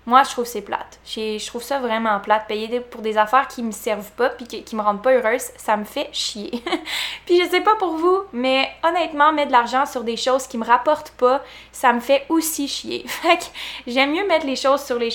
Moi, 0.08 0.24
je 0.24 0.32
trouve 0.32 0.46
c'est 0.46 0.62
plate. 0.62 1.00
Je 1.06 1.46
trouve 1.46 1.62
ça 1.62 1.80
vraiment 1.80 2.20
plate. 2.20 2.48
Payer 2.48 2.80
pour 2.80 3.02
des 3.02 3.18
affaires 3.18 3.48
qui 3.48 3.62
me 3.62 3.72
servent 3.72 4.12
pas 4.14 4.30
puis 4.30 4.46
qui, 4.46 4.76
me 4.76 4.82
rendent 4.82 5.04
pas 5.04 5.14
heureuse, 5.14 5.52
ça 5.58 5.78
me 5.78 5.84
fait 5.84 6.10
chier. 6.12 6.52
puis 7.26 7.40
je 7.40 7.50
sais 7.50 7.62
pas 7.62 7.76
pour 7.76 7.98
vous, 7.98 8.24
mais 8.34 8.68
honnêtement, 8.84 9.32
mettre 9.32 9.50
de 9.50 9.54
l'argent 9.54 9.86
sur 9.86 10.04
des 10.04 10.18
choses 10.18 10.48
qui 10.48 10.58
me 10.58 10.66
rapportent 10.66 11.12
pas, 11.12 11.44
ça 11.72 11.94
me 11.94 12.00
fait 12.00 12.26
aussi 12.30 12.68
chier. 12.68 13.06
Fait 13.08 13.38
que 13.38 13.44
j'aime 13.86 14.12
mieux 14.12 14.28
mettre 14.28 14.48
les 14.48 14.56
choses 14.56 14.84
sur 14.84 14.98
les 14.98 15.10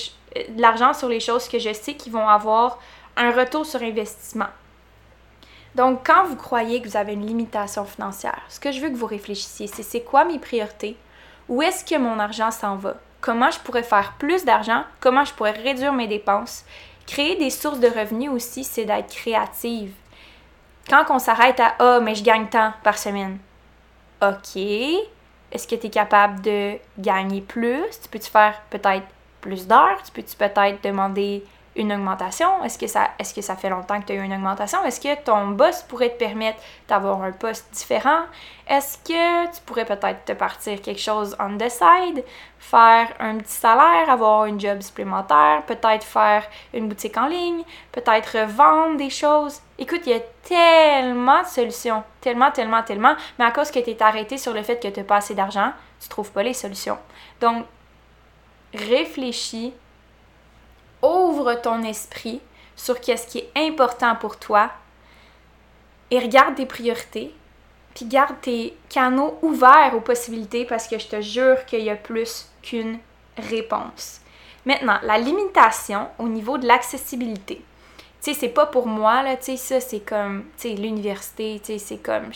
de 0.51 0.61
l'argent 0.61 0.93
sur 0.93 1.09
les 1.09 1.21
choses 1.21 1.49
que 1.49 1.59
je 1.59 1.73
sais 1.73 1.95
qui 1.95 2.11
vont 2.11 2.29
avoir 2.29 2.79
un 3.17 3.33
retour 3.33 3.65
sur 3.65 3.83
investissement. 3.83 4.49
Donc, 5.75 6.07
quand 6.07 6.25
vous 6.25 6.37
croyez 6.37 6.81
que 6.81 6.89
vous 6.89 6.97
avez 6.97 7.15
une 7.15 7.27
limitation 7.27 7.85
financière, 7.85 8.43
ce 8.49 8.61
que 8.61 8.73
je 8.73 8.81
veux 8.81 8.89
que 8.89 8.97
vous 8.97 9.07
réfléchissiez, 9.07 9.67
c'est 9.67 9.83
c'est 9.83 10.03
quoi 10.03 10.25
mes 10.25 10.39
priorités? 10.39 10.97
Où 11.49 11.63
est-ce 11.63 11.85
que 11.85 11.99
mon 11.99 12.19
argent 12.19 12.51
s'en 12.51 12.77
va? 12.77 12.97
Comment 13.27 13.51
je 13.51 13.59
pourrais 13.59 13.83
faire 13.83 14.13
plus 14.21 14.45
d'argent? 14.45 14.85
Comment 15.01 15.25
je 15.25 15.35
pourrais 15.35 15.51
réduire 15.51 15.93
mes 15.93 16.07
dépenses? 16.07 16.65
Créer 17.09 17.35
des 17.35 17.51
sources 17.51 17.81
de 17.81 17.89
revenus 17.89 18.31
aussi, 18.31 18.63
c'est 18.63 18.85
d'être 18.85 19.13
créative. 19.13 19.93
Quand 20.89 21.05
on 21.11 21.19
s'arrête 21.19 21.59
à 21.59 21.75
Ah, 21.81 21.99
mais 22.01 22.15
je 22.15 22.23
gagne 22.23 22.47
tant 22.47 22.73
par 22.85 22.97
semaine. 22.97 23.39
OK. 24.23 24.57
Est-ce 25.51 25.67
que 25.67 25.75
tu 25.75 25.89
es 25.89 25.91
capable 25.91 26.41
de 26.41 26.77
gagner 26.97 27.41
plus? 27.41 27.83
Tu 28.01 28.09
peux-tu 28.09 28.31
faire 28.31 28.63
peut-être 28.71 29.09
plus 29.41 29.67
d'heures? 29.67 30.01
Tu 30.05 30.13
peux-tu 30.13 30.37
peut-être 30.37 30.85
demander 30.85 31.45
une 31.77 31.93
augmentation? 31.93 32.65
Est-ce 32.65 32.79
que, 32.79 32.87
ça, 32.87 33.11
est-ce 33.19 33.35
que 33.35 33.43
ça 33.43 33.57
fait 33.57 33.69
longtemps 33.69 34.01
que 34.01 34.07
tu 34.07 34.13
as 34.13 34.17
eu 34.17 34.23
une 34.23 34.33
augmentation? 34.33 34.83
Est-ce 34.85 35.01
que 35.01 35.23
ton 35.23 35.49
boss 35.49 35.83
pourrait 35.83 36.11
te 36.11 36.19
permettre 36.19 36.59
d'avoir 36.89 37.23
un 37.23 37.33
poste 37.33 37.73
différent? 37.73 38.23
Est-ce 38.69 38.99
que 38.99 39.47
tu 39.55 39.61
pourrais 39.65 39.85
peut-être 39.85 40.25
te 40.25 40.33
partir 40.33 40.81
quelque 40.83 41.01
chose 41.01 41.37
on 41.39 41.57
the 41.57 41.69
side, 41.69 42.25
faire 42.59 43.09
un 43.21 43.37
petit 43.39 43.53
salaire, 43.53 44.09
avoir 44.09 44.47
une 44.47 44.59
job 44.59 44.81
supplémentaire, 44.81 45.63
peut-être 45.67 46.05
faire 46.05 46.45
une 46.75 46.89
boutique 46.89 47.17
en 47.17 47.27
ligne, 47.27 47.63
peut-être 47.93 48.41
revendre 48.41 48.97
des 48.97 49.11
choses? 49.11 49.61
Écoute, 49.79 50.01
il 50.07 50.13
y 50.13 50.17
a 50.17 50.21
tellement 50.43 51.43
de 51.43 51.47
solutions, 51.47 52.03
tellement, 52.21 52.51
tellement, 52.51 52.83
tellement, 52.83 53.15
mais 53.39 53.45
à 53.45 53.53
cause 53.53 53.71
que 53.71 53.79
tu 53.79 53.91
es 53.91 54.03
arrêté 54.03 54.39
sur 54.39 54.53
le 54.53 54.63
fait 54.63 54.83
que 54.83 54.89
tu 54.89 55.01
n'as 55.01 55.07
pas 55.07 55.17
assez 55.17 55.35
d'argent, 55.35 55.73
tu 56.01 56.09
trouves 56.09 56.33
pas 56.33 56.43
les 56.43 56.55
solutions. 56.55 56.99
Donc, 57.41 57.67
réfléchis 58.75 59.75
ouvre 61.03 61.55
ton 61.55 61.83
esprit 61.83 62.41
sur 62.75 62.97
ce 62.97 63.27
qui 63.27 63.39
est 63.39 63.51
important 63.57 64.17
pour 64.17 64.39
toi 64.39 64.71
et 66.11 66.19
regarde 66.19 66.55
tes 66.55 66.67
priorités, 66.67 67.35
puis 67.95 68.05
garde 68.05 68.41
tes 68.41 68.77
canaux 68.89 69.39
ouverts 69.43 69.93
aux 69.95 70.01
possibilités 70.01 70.65
parce 70.65 70.87
que 70.87 70.99
je 70.99 71.07
te 71.07 71.21
jure 71.21 71.65
qu'il 71.67 71.83
y 71.83 71.91
a 71.91 71.97
plus 71.97 72.51
qu'une 72.63 72.99
réponse. 73.39 74.21
Maintenant, 74.65 74.99
la 75.03 75.19
limitation 75.19 76.09
au 76.19 76.29
niveau 76.29 76.59
de 76.59 76.67
l'accessibilité. 76.67 77.63
Tu 78.21 78.33
sais, 78.33 78.41
c'est 78.41 78.49
pas 78.49 78.67
pour 78.67 78.87
moi, 78.87 79.23
là, 79.23 79.37
tu 79.37 79.45
sais, 79.45 79.57
ça, 79.57 79.81
c'est 79.81 80.01
comme, 80.01 80.45
tu 80.59 80.69
sais, 80.69 80.75
l'université, 80.75 81.61
tu 81.61 81.73
sais, 81.73 81.79
c'est 81.79 81.99
comme, 81.99 82.31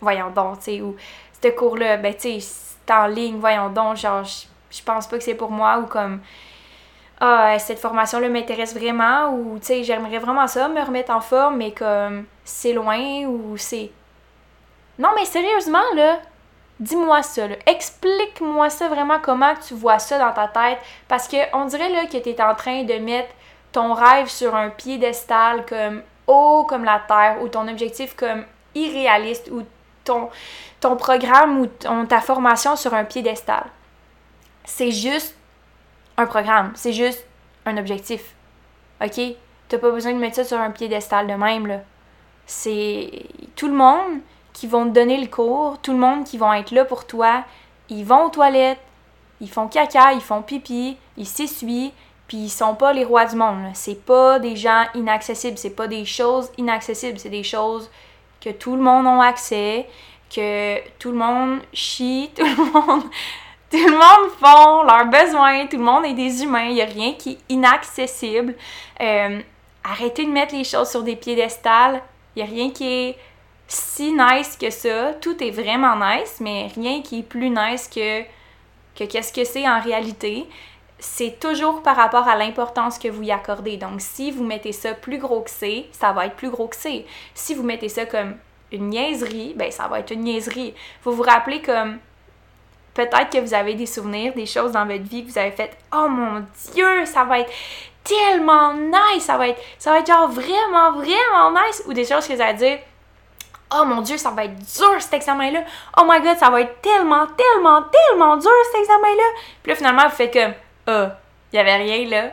voyons 0.00 0.30
donc, 0.30 0.58
tu 0.58 0.64
sais, 0.64 0.80
ou 0.80 0.96
ce 1.40 1.48
cours-là, 1.48 1.96
ben, 1.96 2.12
tu 2.14 2.40
sais, 2.40 2.40
c'est 2.40 2.92
en 2.92 3.06
ligne, 3.06 3.38
voyons 3.38 3.70
donc, 3.70 3.96
genre, 3.96 4.24
je 4.24 4.82
pense 4.82 5.06
pas 5.06 5.18
que 5.18 5.24
c'est 5.24 5.34
pour 5.34 5.50
moi, 5.50 5.78
ou 5.78 5.86
comme, 5.86 6.20
ah, 7.20 7.58
cette 7.58 7.80
formation-là 7.80 8.28
m'intéresse 8.28 8.74
vraiment 8.74 9.30
ou, 9.30 9.58
tu 9.58 9.66
sais, 9.66 9.84
j'aimerais 9.84 10.18
vraiment 10.18 10.46
ça, 10.46 10.68
me 10.68 10.80
remettre 10.80 11.12
en 11.12 11.20
forme, 11.20 11.56
mais 11.56 11.72
comme 11.72 12.26
c'est 12.44 12.72
loin 12.72 13.24
ou 13.24 13.56
c'est. 13.56 13.90
Non, 14.98 15.10
mais 15.16 15.24
sérieusement, 15.24 15.82
là, 15.94 16.18
dis-moi 16.78 17.22
ça, 17.22 17.46
Explique-moi 17.66 18.70
ça 18.70 18.88
vraiment, 18.88 19.18
comment 19.20 19.54
tu 19.56 19.74
vois 19.74 19.98
ça 19.98 20.18
dans 20.18 20.32
ta 20.32 20.48
tête. 20.48 20.78
Parce 21.08 21.26
que 21.26 21.36
on 21.54 21.64
dirait, 21.66 21.88
là, 21.90 22.06
que 22.06 22.18
tu 22.18 22.28
es 22.28 22.40
en 22.40 22.54
train 22.54 22.84
de 22.84 22.94
mettre 22.94 23.30
ton 23.72 23.94
rêve 23.94 24.28
sur 24.28 24.54
un 24.54 24.70
piédestal 24.70 25.66
comme 25.66 26.02
haut 26.26 26.64
comme 26.68 26.84
la 26.84 27.00
terre 27.06 27.38
ou 27.42 27.48
ton 27.48 27.66
objectif 27.68 28.14
comme 28.14 28.44
irréaliste 28.74 29.50
ou 29.50 29.62
ton, 30.04 30.30
ton 30.80 30.96
programme 30.96 31.60
ou 31.60 31.66
ta 32.06 32.20
formation 32.20 32.76
sur 32.76 32.94
un 32.94 33.04
piédestal. 33.04 33.64
C'est 34.64 34.92
juste 34.92 35.37
un 36.18 36.26
programme, 36.26 36.72
c'est 36.74 36.92
juste 36.92 37.24
un 37.64 37.78
objectif. 37.78 38.34
OK? 39.02 39.20
T'as 39.68 39.78
pas 39.78 39.90
besoin 39.90 40.12
de 40.12 40.18
mettre 40.18 40.36
ça 40.36 40.44
sur 40.44 40.58
un 40.58 40.70
piédestal 40.70 41.26
de 41.26 41.34
même, 41.34 41.66
là. 41.66 41.80
C'est 42.46 43.26
tout 43.56 43.68
le 43.68 43.74
monde 43.74 44.20
qui 44.52 44.66
vont 44.66 44.84
te 44.86 44.90
donner 44.90 45.18
le 45.18 45.28
cours, 45.28 45.78
tout 45.80 45.92
le 45.92 45.98
monde 45.98 46.24
qui 46.24 46.36
vont 46.36 46.52
être 46.52 46.72
là 46.72 46.84
pour 46.84 47.06
toi, 47.06 47.44
ils 47.88 48.04
vont 48.04 48.24
aux 48.24 48.30
toilettes, 48.30 48.80
ils 49.40 49.50
font 49.50 49.68
caca, 49.68 50.12
ils 50.12 50.20
font 50.20 50.42
pipi, 50.42 50.96
ils 51.16 51.26
s'essuient, 51.26 51.92
puis 52.26 52.38
ils 52.38 52.50
sont 52.50 52.74
pas 52.74 52.92
les 52.92 53.04
rois 53.04 53.26
du 53.26 53.36
monde. 53.36 53.70
C'est 53.74 54.04
pas 54.04 54.40
des 54.40 54.56
gens 54.56 54.86
inaccessibles, 54.94 55.58
c'est 55.58 55.70
pas 55.70 55.86
des 55.86 56.04
choses 56.04 56.50
inaccessibles, 56.56 57.18
c'est 57.18 57.28
des 57.28 57.44
choses 57.44 57.90
que 58.40 58.50
tout 58.50 58.74
le 58.74 58.82
monde 58.82 59.06
a 59.06 59.24
accès, 59.24 59.88
que 60.34 60.78
tout 60.98 61.12
le 61.12 61.18
monde 61.18 61.60
chie, 61.72 62.30
tout 62.36 62.44
le 62.44 62.72
monde 62.72 63.04
tout 63.70 63.76
le 63.76 63.92
monde 63.92 64.30
font 64.38 64.82
leurs 64.82 65.06
besoins, 65.06 65.66
tout 65.66 65.76
le 65.76 65.84
monde 65.84 66.04
est 66.04 66.14
des 66.14 66.42
humains, 66.42 66.66
il 66.66 66.74
n'y 66.74 66.82
a 66.82 66.86
rien 66.86 67.12
qui 67.14 67.32
est 67.32 67.52
inaccessible. 67.52 68.54
Euh, 69.00 69.40
arrêtez 69.84 70.24
de 70.24 70.30
mettre 70.30 70.54
les 70.54 70.64
choses 70.64 70.88
sur 70.88 71.02
des 71.02 71.16
piédestals, 71.16 72.02
il 72.34 72.42
n'y 72.42 72.48
a 72.48 72.52
rien 72.52 72.70
qui 72.70 72.86
est 72.86 73.18
si 73.66 74.12
nice 74.12 74.56
que 74.56 74.70
ça. 74.70 75.12
Tout 75.14 75.42
est 75.42 75.50
vraiment 75.50 75.96
nice, 75.96 76.38
mais 76.40 76.68
rien 76.74 77.02
qui 77.02 77.20
est 77.20 77.22
plus 77.22 77.50
nice 77.50 77.88
que, 77.88 78.22
que 78.96 79.04
qu'est-ce 79.04 79.32
que 79.32 79.44
c'est 79.44 79.68
en 79.68 79.80
réalité. 79.80 80.46
C'est 80.98 81.38
toujours 81.38 81.82
par 81.82 81.96
rapport 81.96 82.26
à 82.26 82.36
l'importance 82.36 82.98
que 82.98 83.08
vous 83.08 83.22
y 83.22 83.30
accordez. 83.30 83.76
Donc, 83.76 84.00
si 84.00 84.30
vous 84.30 84.44
mettez 84.44 84.72
ça 84.72 84.94
plus 84.94 85.18
gros 85.18 85.42
que 85.42 85.50
c'est, 85.50 85.86
ça 85.92 86.12
va 86.12 86.26
être 86.26 86.34
plus 86.34 86.50
gros 86.50 86.66
que 86.66 86.76
c'est. 86.76 87.04
Si 87.34 87.54
vous 87.54 87.62
mettez 87.62 87.88
ça 87.88 88.06
comme 88.06 88.36
une 88.72 88.88
niaiserie, 88.88 89.54
ben 89.56 89.70
ça 89.70 89.86
va 89.86 90.00
être 90.00 90.10
une 90.10 90.22
niaiserie. 90.22 90.74
Vous 91.04 91.12
vous 91.12 91.22
rappelez 91.22 91.62
comme 91.62 91.98
peut-être 92.94 93.30
que 93.30 93.38
vous 93.38 93.54
avez 93.54 93.74
des 93.74 93.86
souvenirs, 93.86 94.32
des 94.34 94.46
choses 94.46 94.72
dans 94.72 94.86
votre 94.86 95.04
vie 95.04 95.24
que 95.24 95.30
vous 95.30 95.38
avez 95.38 95.52
faites. 95.52 95.76
Oh 95.94 96.08
mon 96.08 96.44
Dieu, 96.72 97.06
ça 97.06 97.24
va 97.24 97.40
être 97.40 97.52
tellement 98.04 98.74
nice, 98.74 99.24
ça 99.24 99.36
va 99.36 99.48
être, 99.48 99.60
ça 99.78 99.92
va 99.92 99.98
être 99.98 100.06
genre 100.06 100.28
vraiment, 100.28 100.92
vraiment 100.92 101.50
nice. 101.50 101.82
Ou 101.86 101.92
des 101.92 102.04
choses 102.04 102.26
que 102.26 102.32
vous 102.32 102.40
allez 102.40 102.54
dire, 102.58 102.78
oh 103.74 103.84
mon 103.84 104.00
Dieu, 104.00 104.16
ça 104.16 104.30
va 104.30 104.44
être 104.44 104.56
dur 104.56 105.00
cet 105.00 105.14
examen-là. 105.14 105.60
Oh 105.98 106.04
my 106.08 106.20
god, 106.20 106.38
ça 106.38 106.50
va 106.50 106.62
être 106.62 106.80
tellement, 106.80 107.26
tellement, 107.26 107.82
tellement 107.82 108.36
dur 108.36 108.50
cet 108.72 108.80
examen-là. 108.82 109.40
Puis 109.62 109.72
là, 109.72 109.76
finalement, 109.76 110.02
vous 110.04 110.16
faites 110.16 110.32
comme, 110.32 110.54
ah, 110.86 111.16
il 111.52 111.56
n'y 111.56 111.60
avait 111.60 111.76
rien 111.76 112.08
là. 112.08 112.30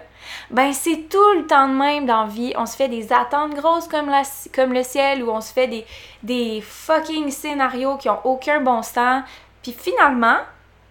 Ben, 0.49 0.73
c'est 0.73 1.07
tout 1.09 1.33
le 1.35 1.45
temps 1.45 1.67
de 1.67 1.73
même 1.73 2.05
dans 2.05 2.23
la 2.23 2.29
vie. 2.29 2.53
On 2.57 2.65
se 2.65 2.75
fait 2.75 2.87
des 2.87 3.11
attentes 3.11 3.53
grosses 3.55 3.87
comme, 3.87 4.09
la, 4.09 4.23
comme 4.53 4.73
le 4.73 4.83
ciel 4.83 5.23
ou 5.23 5.29
on 5.29 5.41
se 5.41 5.53
fait 5.53 5.67
des, 5.67 5.85
des 6.23 6.61
fucking 6.61 7.29
scénarios 7.31 7.97
qui 7.97 8.09
ont 8.09 8.19
aucun 8.23 8.59
bon 8.61 8.81
sens. 8.81 9.23
Puis 9.65 9.73
finalement, 9.73 10.37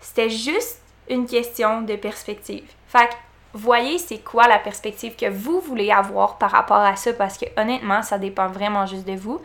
c'était 0.00 0.30
juste 0.30 0.82
une 1.08 1.28
question 1.28 1.82
de 1.82 1.94
perspective. 1.94 2.64
Fait 2.88 3.06
que, 3.06 3.14
voyez 3.52 3.98
c'est 3.98 4.18
quoi 4.18 4.48
la 4.48 4.58
perspective 4.58 5.14
que 5.14 5.30
vous 5.30 5.60
voulez 5.60 5.92
avoir 5.92 6.38
par 6.38 6.50
rapport 6.50 6.78
à 6.78 6.96
ça 6.96 7.12
parce 7.12 7.38
que 7.38 7.44
honnêtement, 7.56 8.02
ça 8.02 8.18
dépend 8.18 8.48
vraiment 8.48 8.84
juste 8.84 9.06
de 9.06 9.12
vous. 9.12 9.40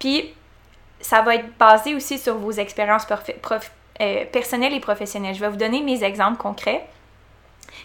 Puis, 0.00 0.34
ça 1.00 1.22
va 1.22 1.36
être 1.36 1.56
basé 1.56 1.94
aussi 1.94 2.18
sur 2.18 2.34
vos 2.34 2.50
expériences 2.50 3.06
euh, 4.00 4.24
personnelles 4.24 4.74
et 4.74 4.80
professionnelles. 4.80 5.36
Je 5.36 5.40
vais 5.40 5.50
vous 5.50 5.56
donner 5.56 5.80
mes 5.80 6.02
exemples 6.02 6.38
concrets. 6.38 6.84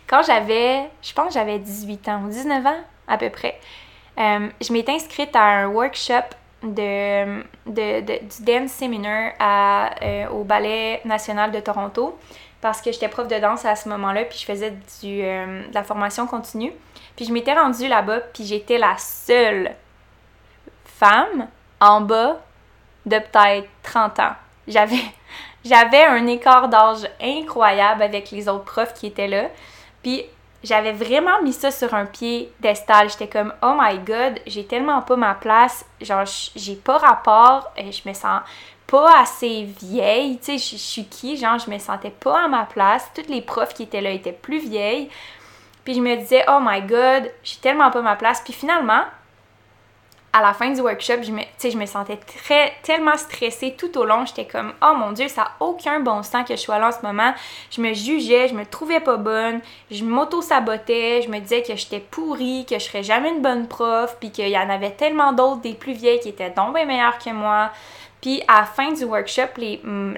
Quand 0.08 0.24
j'avais, 0.24 0.90
je 1.04 1.14
pense 1.14 1.36
j'avais 1.36 1.60
18 1.60 2.08
ans 2.08 2.24
ou 2.24 2.30
19 2.30 2.66
ans 2.66 2.80
à 3.08 3.20
peu 3.20 3.30
près, 3.30 3.60
euh, 4.18 4.50
je 4.60 4.74
m'étais 4.74 4.94
inscrite 4.94 5.36
à 5.36 5.44
un 5.44 5.68
workshop 5.68 6.34
de, 6.64 7.42
du 7.66 8.44
dance 8.44 8.72
seminar 8.72 9.34
euh, 10.02 10.28
au 10.30 10.44
Ballet 10.44 11.02
national 11.06 11.52
de 11.52 11.60
Toronto 11.60 12.18
parce 12.64 12.82
que 12.82 12.94
j'étais 12.94 13.10
prof 13.10 13.28
de 13.28 13.38
danse 13.40 13.66
à 13.66 13.76
ce 13.76 13.90
moment-là, 13.90 14.24
puis 14.24 14.40
je 14.40 14.46
faisais 14.46 14.74
euh, 15.04 15.68
de 15.68 15.74
la 15.74 15.84
formation 15.84 16.26
continue. 16.26 16.72
Puis 17.18 17.26
je 17.26 17.34
m'étais 17.34 17.54
rendue 17.54 17.90
là-bas, 17.90 18.22
puis 18.34 18.46
j'étais 18.46 18.78
la 18.78 18.96
seule 18.98 19.76
femme 20.86 21.50
en 21.82 22.00
bas 22.00 22.40
de 23.06 23.20
peut-être 23.20 23.68
30 23.84 24.20
ans. 24.20 24.32
J'avais, 24.66 25.04
j'avais 25.66 26.06
un 26.06 26.26
écart 26.26 26.70
d'âge 26.70 27.06
incroyable 27.22 28.02
avec 28.02 28.32
les 28.32 28.48
autres 28.48 28.64
profs 28.64 28.94
qui 28.94 29.08
étaient 29.08 29.28
là. 29.28 29.50
Puis 30.02 30.24
j'avais 30.64 30.94
vraiment 30.94 31.42
mis 31.42 31.54
ça 31.54 31.72
sur 31.72 31.94
un 31.94 32.06
pied 32.06 32.52
d'estal. 32.62 33.10
J'étais 33.10 33.28
comme, 33.28 33.54
oh 33.62 33.74
my 33.78 34.00
god, 34.00 34.40
j'ai 34.48 34.66
tellement 34.66 35.02
pas 35.02 35.18
ma 35.18 35.34
place. 35.36 35.86
Genre, 36.00 36.26
j'ai 36.56 36.76
pas 36.76 36.98
rapport. 36.98 37.72
et 37.76 37.92
Je 37.92 38.08
me 38.08 38.14
sens 38.14 38.42
pas 38.88 39.20
assez 39.20 39.64
vieille. 39.82 40.38
Tu 40.38 40.58
sais, 40.58 40.76
je 40.76 40.82
suis 40.82 41.06
qui? 41.06 41.36
Genre, 41.36 41.60
je 41.60 41.70
me 41.70 41.78
sentais 41.80 42.12
pas 42.12 42.46
à 42.46 42.48
ma 42.48 42.66
place. 42.66 43.10
Toutes 43.14 43.28
les 43.28 43.42
profs 43.42 43.74
qui 43.74 43.84
étaient 43.84 44.02
là 44.02 44.12
étaient 44.12 44.32
plus 44.32 44.60
vieilles. 44.60 45.10
Puis 45.84 45.96
je 45.96 46.00
me 46.00 46.16
disais, 46.16 46.46
oh 46.48 46.60
my 46.62 46.82
god, 46.82 47.30
j'ai 47.44 47.58
tellement 47.58 47.92
pas 47.92 48.02
ma 48.02 48.16
place. 48.16 48.42
Puis 48.42 48.54
finalement, 48.54 49.04
à 50.36 50.42
la 50.42 50.54
fin 50.54 50.72
du 50.72 50.82
workshop, 50.82 51.22
je 51.22 51.78
me, 51.78 51.86
sentais 51.86 52.18
très, 52.18 52.74
tellement 52.82 53.16
stressée 53.18 53.76
tout 53.78 53.96
au 54.00 54.04
long. 54.04 54.26
J'étais 54.26 54.46
comme, 54.46 54.74
oh 54.82 54.96
mon 54.98 55.12
Dieu, 55.12 55.28
ça 55.28 55.42
n'a 55.44 55.52
aucun 55.60 56.00
bon 56.00 56.24
sens 56.24 56.48
que 56.48 56.56
je 56.56 56.62
sois 56.62 56.80
là 56.80 56.88
en 56.88 56.92
ce 56.92 57.06
moment. 57.06 57.36
Je 57.70 57.80
me 57.80 57.94
jugeais, 57.94 58.48
je 58.48 58.56
me 58.56 58.66
trouvais 58.66 59.00
pas 59.00 59.18
bonne, 59.18 59.62
je 59.92 60.04
m'auto-sabotais, 60.04 61.22
je 61.22 61.30
me 61.30 61.40
disais 61.40 61.62
que 61.62 61.76
j'étais 61.76 62.00
pourrie, 62.00 62.66
que 62.68 62.80
je 62.80 62.84
serais 62.84 63.04
jamais 63.04 63.30
une 63.30 63.44
bonne 63.44 63.68
prof, 63.68 64.18
puis 64.20 64.32
qu'il 64.32 64.50
y 64.50 64.58
en 64.58 64.70
avait 64.72 64.92
tellement 64.92 65.34
d'autres, 65.34 65.62
des 65.62 65.76
plus 65.76 65.94
vieilles, 65.94 66.20
qui 66.20 66.30
étaient 66.30 66.50
donc 66.50 66.74
bien 66.74 66.86
meilleures 66.86 67.20
que 67.20 67.30
moi. 67.30 67.70
Puis 68.24 68.42
à 68.48 68.62
la 68.62 68.66
fin 68.66 68.92
du 68.92 69.04
workshop, 69.04 69.50
les, 69.58 69.82
mm, 69.84 70.14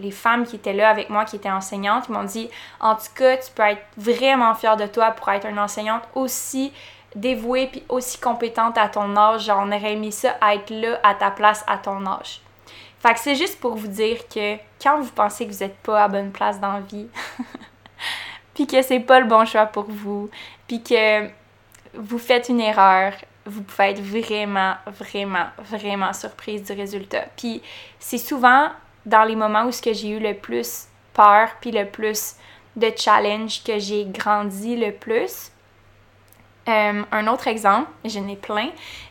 les, 0.00 0.10
femmes 0.12 0.44
qui 0.44 0.56
étaient 0.56 0.74
là 0.74 0.90
avec 0.90 1.10
moi, 1.10 1.24
qui 1.24 1.36
étaient 1.36 1.50
enseignantes, 1.50 2.08
m'ont 2.08 2.22
dit 2.22 2.50
En 2.80 2.94
tout 2.94 3.14
cas, 3.16 3.38
tu 3.38 3.50
peux 3.50 3.62
être 3.62 3.82
vraiment 3.96 4.54
fière 4.54 4.76
de 4.76 4.86
toi 4.86 5.10
pour 5.12 5.30
être 5.30 5.46
une 5.46 5.58
enseignante 5.58 6.02
aussi 6.14 6.70
dévouée 7.16 7.66
puis 7.66 7.82
aussi 7.88 8.18
compétente 8.20 8.78
à 8.78 8.88
ton 8.88 9.16
âge. 9.16 9.46
J'en 9.46 9.66
aurais 9.66 9.94
aimé 9.94 10.12
ça 10.12 10.36
à 10.40 10.54
être 10.54 10.70
là 10.70 11.00
à 11.02 11.14
ta 11.14 11.32
place 11.32 11.64
à 11.66 11.78
ton 11.78 12.06
âge. 12.06 12.40
Fait 13.00 13.14
que 13.14 13.20
c'est 13.20 13.34
juste 13.34 13.58
pour 13.60 13.74
vous 13.74 13.88
dire 13.88 14.28
que 14.28 14.56
quand 14.80 15.00
vous 15.00 15.10
pensez 15.10 15.46
que 15.46 15.52
vous 15.52 15.60
n'êtes 15.60 15.78
pas 15.78 16.04
à 16.04 16.08
bonne 16.08 16.30
place 16.30 16.60
dans 16.60 16.72
la 16.72 16.80
vie, 16.80 17.08
puis 18.54 18.66
que 18.66 18.80
c'est 18.82 19.00
pas 19.00 19.20
le 19.20 19.26
bon 19.26 19.44
choix 19.44 19.66
pour 19.66 19.84
vous, 19.84 20.30
puis 20.66 20.82
que 20.82 21.28
vous 21.94 22.18
faites 22.18 22.48
une 22.48 22.60
erreur, 22.60 23.12
vous 23.44 23.62
pouvez 23.62 23.90
être 23.90 24.00
vraiment, 24.00 24.74
vraiment, 24.86 25.46
vraiment 25.58 26.12
surprise 26.12 26.64
du 26.64 26.72
résultat. 26.72 27.24
Puis 27.36 27.62
c'est 27.98 28.18
souvent 28.18 28.68
dans 29.04 29.24
les 29.24 29.36
moments 29.36 29.64
où 29.64 29.72
ce 29.72 29.80
que 29.80 29.92
j'ai 29.92 30.08
eu 30.08 30.18
le 30.18 30.34
plus 30.34 30.86
peur, 31.14 31.48
puis 31.60 31.70
le 31.70 31.86
plus 31.86 32.34
de 32.74 32.92
challenge 32.96 33.62
que 33.62 33.78
j'ai 33.78 34.04
grandi 34.04 34.76
le 34.76 34.92
plus. 34.92 35.50
Euh, 36.68 37.02
un 37.12 37.26
autre 37.28 37.46
exemple, 37.46 37.88
j'en 38.04 38.26
ai 38.28 38.36
plein. 38.36 38.70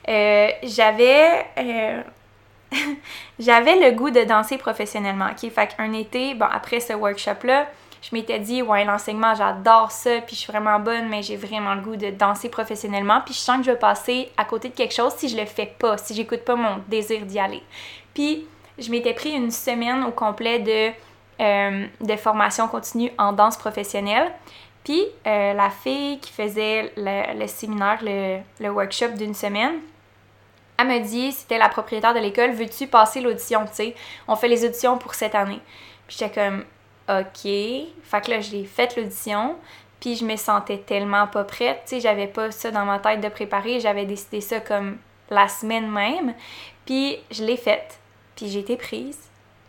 Euh, 0.10 0.50
j'avais 0.63 1.46
euh, 1.58 2.02
j'avais 3.39 3.76
le 3.76 3.96
goût 3.96 4.10
de 4.10 4.24
danser 4.24 4.58
professionnellement. 4.58 5.28
OK? 5.32 5.50
Fait 5.52 5.68
qu'un 5.68 5.94
été, 5.94 6.34
bon, 6.34 6.48
après 6.52 6.80
ce 6.80 6.94
workshop-là, 6.94 7.68
je 8.02 8.15
m'étais 8.15 8.39
dit, 8.39 8.62
ouais, 8.62 8.86
l'enseignement, 8.86 9.34
j'adore 9.34 9.91
ça, 9.91 10.22
puis 10.22 10.36
je 10.36 10.41
suis 10.41 10.52
vraiment 10.52 10.80
bonne, 10.80 11.08
mais 11.10 11.24
j'ai 11.24 11.38
vraiment 11.38 11.74
le 11.74 11.82
goût 11.82 11.96
de 11.96 12.12
danser 12.12 12.50
professionnellement, 12.50 13.22
puis 13.26 13.34
je 13.34 13.39
sens 13.39 13.58
que 13.58 13.63
je 13.63 13.72
vais 13.72 13.80
passer 13.80 14.32
à 14.38 14.46
côté 14.46 14.70
de 14.70 14.76
quelque 14.76 14.94
chose 14.94 15.13
si 15.18 15.28
je 15.28 15.38
le 15.38 15.46
fais 15.46 15.74
pas, 15.80 15.98
si 15.98 16.13
j'écoute 16.13 16.41
pas 16.41 16.56
mon 16.56 16.84
désir 16.88 17.26
d'y 17.26 17.39
aller. 17.39 17.63
Puis, 18.13 18.46
je 18.78 18.91
m'étais 18.91 19.13
pris 19.13 19.32
une 19.32 19.50
semaine 19.50 20.04
au 20.04 20.12
complet 20.12 20.60
de, 20.60 20.91
de 22.06 22.15
formation 22.18 22.68
continue 22.68 23.12
en 23.18 23.32
danse 23.32 23.58
professionnelle. 23.58 24.32
Puis 24.86 25.04
euh, 25.26 25.54
la 25.54 25.71
fille 25.71 26.19
qui 26.19 26.32
faisait 26.32 26.93
le, 26.95 27.48
séminaire, 27.48 28.00
le, 28.04 28.69
workshop 28.69 29.10
d'une 29.17 29.34
semaine, 29.34 29.80
elle 30.78 30.88
me 30.88 31.00
dit, 31.00 31.32
c'était 31.32 31.58
la 31.58 31.69
propriétaire 31.69 32.13
de 32.13 32.19
l'école, 32.19 32.52
veux-tu 32.52 32.86
passer 32.88 33.19
l'audition, 33.19 33.65
tu 33.65 33.74
sais? 33.74 33.95
On 34.28 34.36
fait 34.36 34.48
les 34.48 34.63
auditions 34.63 34.98
pour 34.98 35.15
cette 35.15 35.34
année. 35.34 35.60
Puis 36.08 36.17
j'étais 36.19 36.39
comme, 36.39 36.65
OK. 37.10 37.43
Fait 37.43 38.21
que 38.24 38.30
là, 38.30 38.39
j'ai 38.41 38.63
fait 38.65 38.95
l'audition. 38.95 39.56
Puis 40.00 40.17
je 40.17 40.26
me 40.26 40.36
sentais 40.36 40.78
tellement 40.78 41.26
pas 41.26 41.45
prête. 41.45 41.82
Tu 41.86 41.95
sais, 41.95 42.00
j'avais 42.02 42.28
pas 42.28 42.52
ça 42.52 42.69
dans 42.69 42.86
ma 42.86 43.00
tête 43.00 43.21
de 43.21 43.30
préparer. 43.30 43.80
J'avais 43.80 44.06
décidé 44.06 44.39
ça 44.39 44.60
comme 44.60 44.98
la 45.32 45.48
semaine 45.48 45.89
même. 45.89 46.36
Puis 46.86 47.17
je 47.32 47.43
l'ai 47.43 47.58
faite. 47.58 48.00
Puis 48.36 48.50
j'ai 48.50 48.60
été 48.60 48.76
prise. 48.76 49.17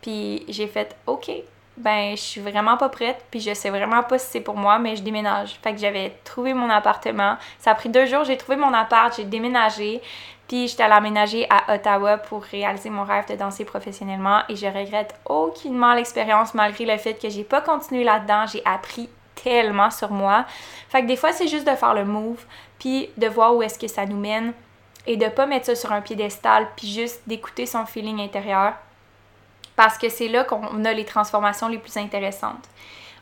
Puis 0.03 0.45
j'ai 0.49 0.67
fait 0.67 0.95
OK 1.07 1.31
ben 1.77 2.17
je 2.17 2.23
suis 2.23 2.41
vraiment 2.41 2.77
pas 2.77 2.89
prête, 2.89 3.25
puis 3.31 3.41
je 3.41 3.53
sais 3.53 3.71
vraiment 3.71 4.03
pas 4.03 4.19
si 4.19 4.27
c'est 4.31 4.41
pour 4.41 4.57
moi, 4.57 4.79
mais 4.79 4.97
je 4.97 5.03
déménage. 5.03 5.59
Fait 5.63 5.73
que 5.73 5.79
j'avais 5.79 6.19
trouvé 6.25 6.55
mon 6.55 6.71
appartement. 6.71 7.37
Ça 7.59 7.73
a 7.73 7.75
pris 7.75 7.89
deux 7.89 8.07
jours, 8.07 8.25
j'ai 8.25 8.37
trouvé 8.37 8.57
mon 8.57 8.73
appart, 8.73 9.15
j'ai 9.15 9.25
déménagé, 9.25 10.01
puis 10.49 10.69
j'étais 10.69 10.85
allée 10.85 10.95
aménager 10.95 11.47
à 11.51 11.75
Ottawa 11.75 12.19
pour 12.19 12.43
réaliser 12.43 12.89
mon 12.89 13.05
rêve 13.05 13.29
de 13.29 13.35
danser 13.35 13.65
professionnellement 13.65 14.41
et 14.49 14.57
je 14.57 14.67
regrette 14.67 15.15
aucunement 15.25 15.95
l'expérience 15.95 16.55
malgré 16.55 16.87
le 16.87 16.97
fait 16.99 17.15
que 17.15 17.29
j'ai 17.29 17.45
pas 17.45 17.61
continué 17.61 18.05
là-dedans, 18.05 18.47
j'ai 18.47 18.63
appris 18.65 19.09
tellement 19.35 19.91
sur 19.91 20.11
moi. 20.11 20.47
Fait 20.89 21.03
que 21.03 21.07
des 21.07 21.17
fois 21.17 21.33
c'est 21.33 21.49
juste 21.49 21.69
de 21.69 21.75
faire 21.75 21.95
le 21.95 22.05
move, 22.05 22.45
puis 22.79 23.11
de 23.17 23.27
voir 23.27 23.55
où 23.55 23.63
est-ce 23.63 23.79
que 23.79 23.89
ça 23.89 24.07
nous 24.07 24.19
mène 24.19 24.53
et 25.07 25.17
de 25.17 25.29
pas 25.29 25.47
mettre 25.47 25.67
ça 25.67 25.75
sur 25.75 25.93
un 25.93 26.01
piédestal, 26.01 26.69
puis 26.77 26.89
juste 26.89 27.23
d'écouter 27.27 27.67
son 27.67 27.87
feeling 27.87 28.21
intérieur 28.21 28.75
parce 29.77 29.99
que 29.99 30.09
c'est 30.09 30.29
là 30.29 30.45
qu'on 30.45 30.85
a 30.85 30.93
les 30.93 31.05
transformations 31.05 31.69
les 31.69 31.79
plus 31.79 31.97
intéressantes. 31.97 32.65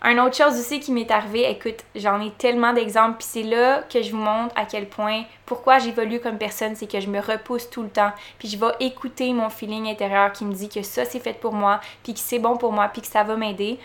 Un 0.06 0.18
autre 0.18 0.36
chose 0.36 0.60
aussi 0.60 0.80
qui 0.80 0.92
m'est 0.92 1.10
arrivé, 1.10 1.50
écoute, 1.50 1.82
j'en 1.94 2.20
ai 2.20 2.30
tellement 2.32 2.74
d'exemples, 2.74 3.16
puis 3.18 3.26
c'est 3.26 3.42
là 3.42 3.82
que 3.90 4.02
je 4.02 4.10
vous 4.10 4.18
montre 4.18 4.52
à 4.54 4.66
quel 4.66 4.86
point, 4.86 5.22
pourquoi 5.46 5.78
j'évolue 5.78 6.20
comme 6.20 6.36
personne, 6.36 6.76
c'est 6.76 6.86
que 6.86 7.00
je 7.00 7.08
me 7.08 7.20
repousse 7.20 7.70
tout 7.70 7.82
le 7.82 7.88
temps, 7.88 8.12
puis 8.38 8.48
je 8.48 8.58
vais 8.58 8.72
écouter 8.80 9.32
mon 9.32 9.48
feeling 9.48 9.88
intérieur 9.88 10.32
qui 10.32 10.44
me 10.44 10.52
dit 10.52 10.68
que 10.68 10.82
ça 10.82 11.06
c'est 11.06 11.20
fait 11.20 11.32
pour 11.32 11.54
moi, 11.54 11.80
puis 12.02 12.12
que 12.12 12.20
c'est 12.20 12.38
bon 12.38 12.58
pour 12.58 12.70
moi, 12.70 12.88
puis 12.88 13.00
que 13.00 13.08
ça 13.08 13.22
va 13.22 13.36
m'aider. 13.36 13.78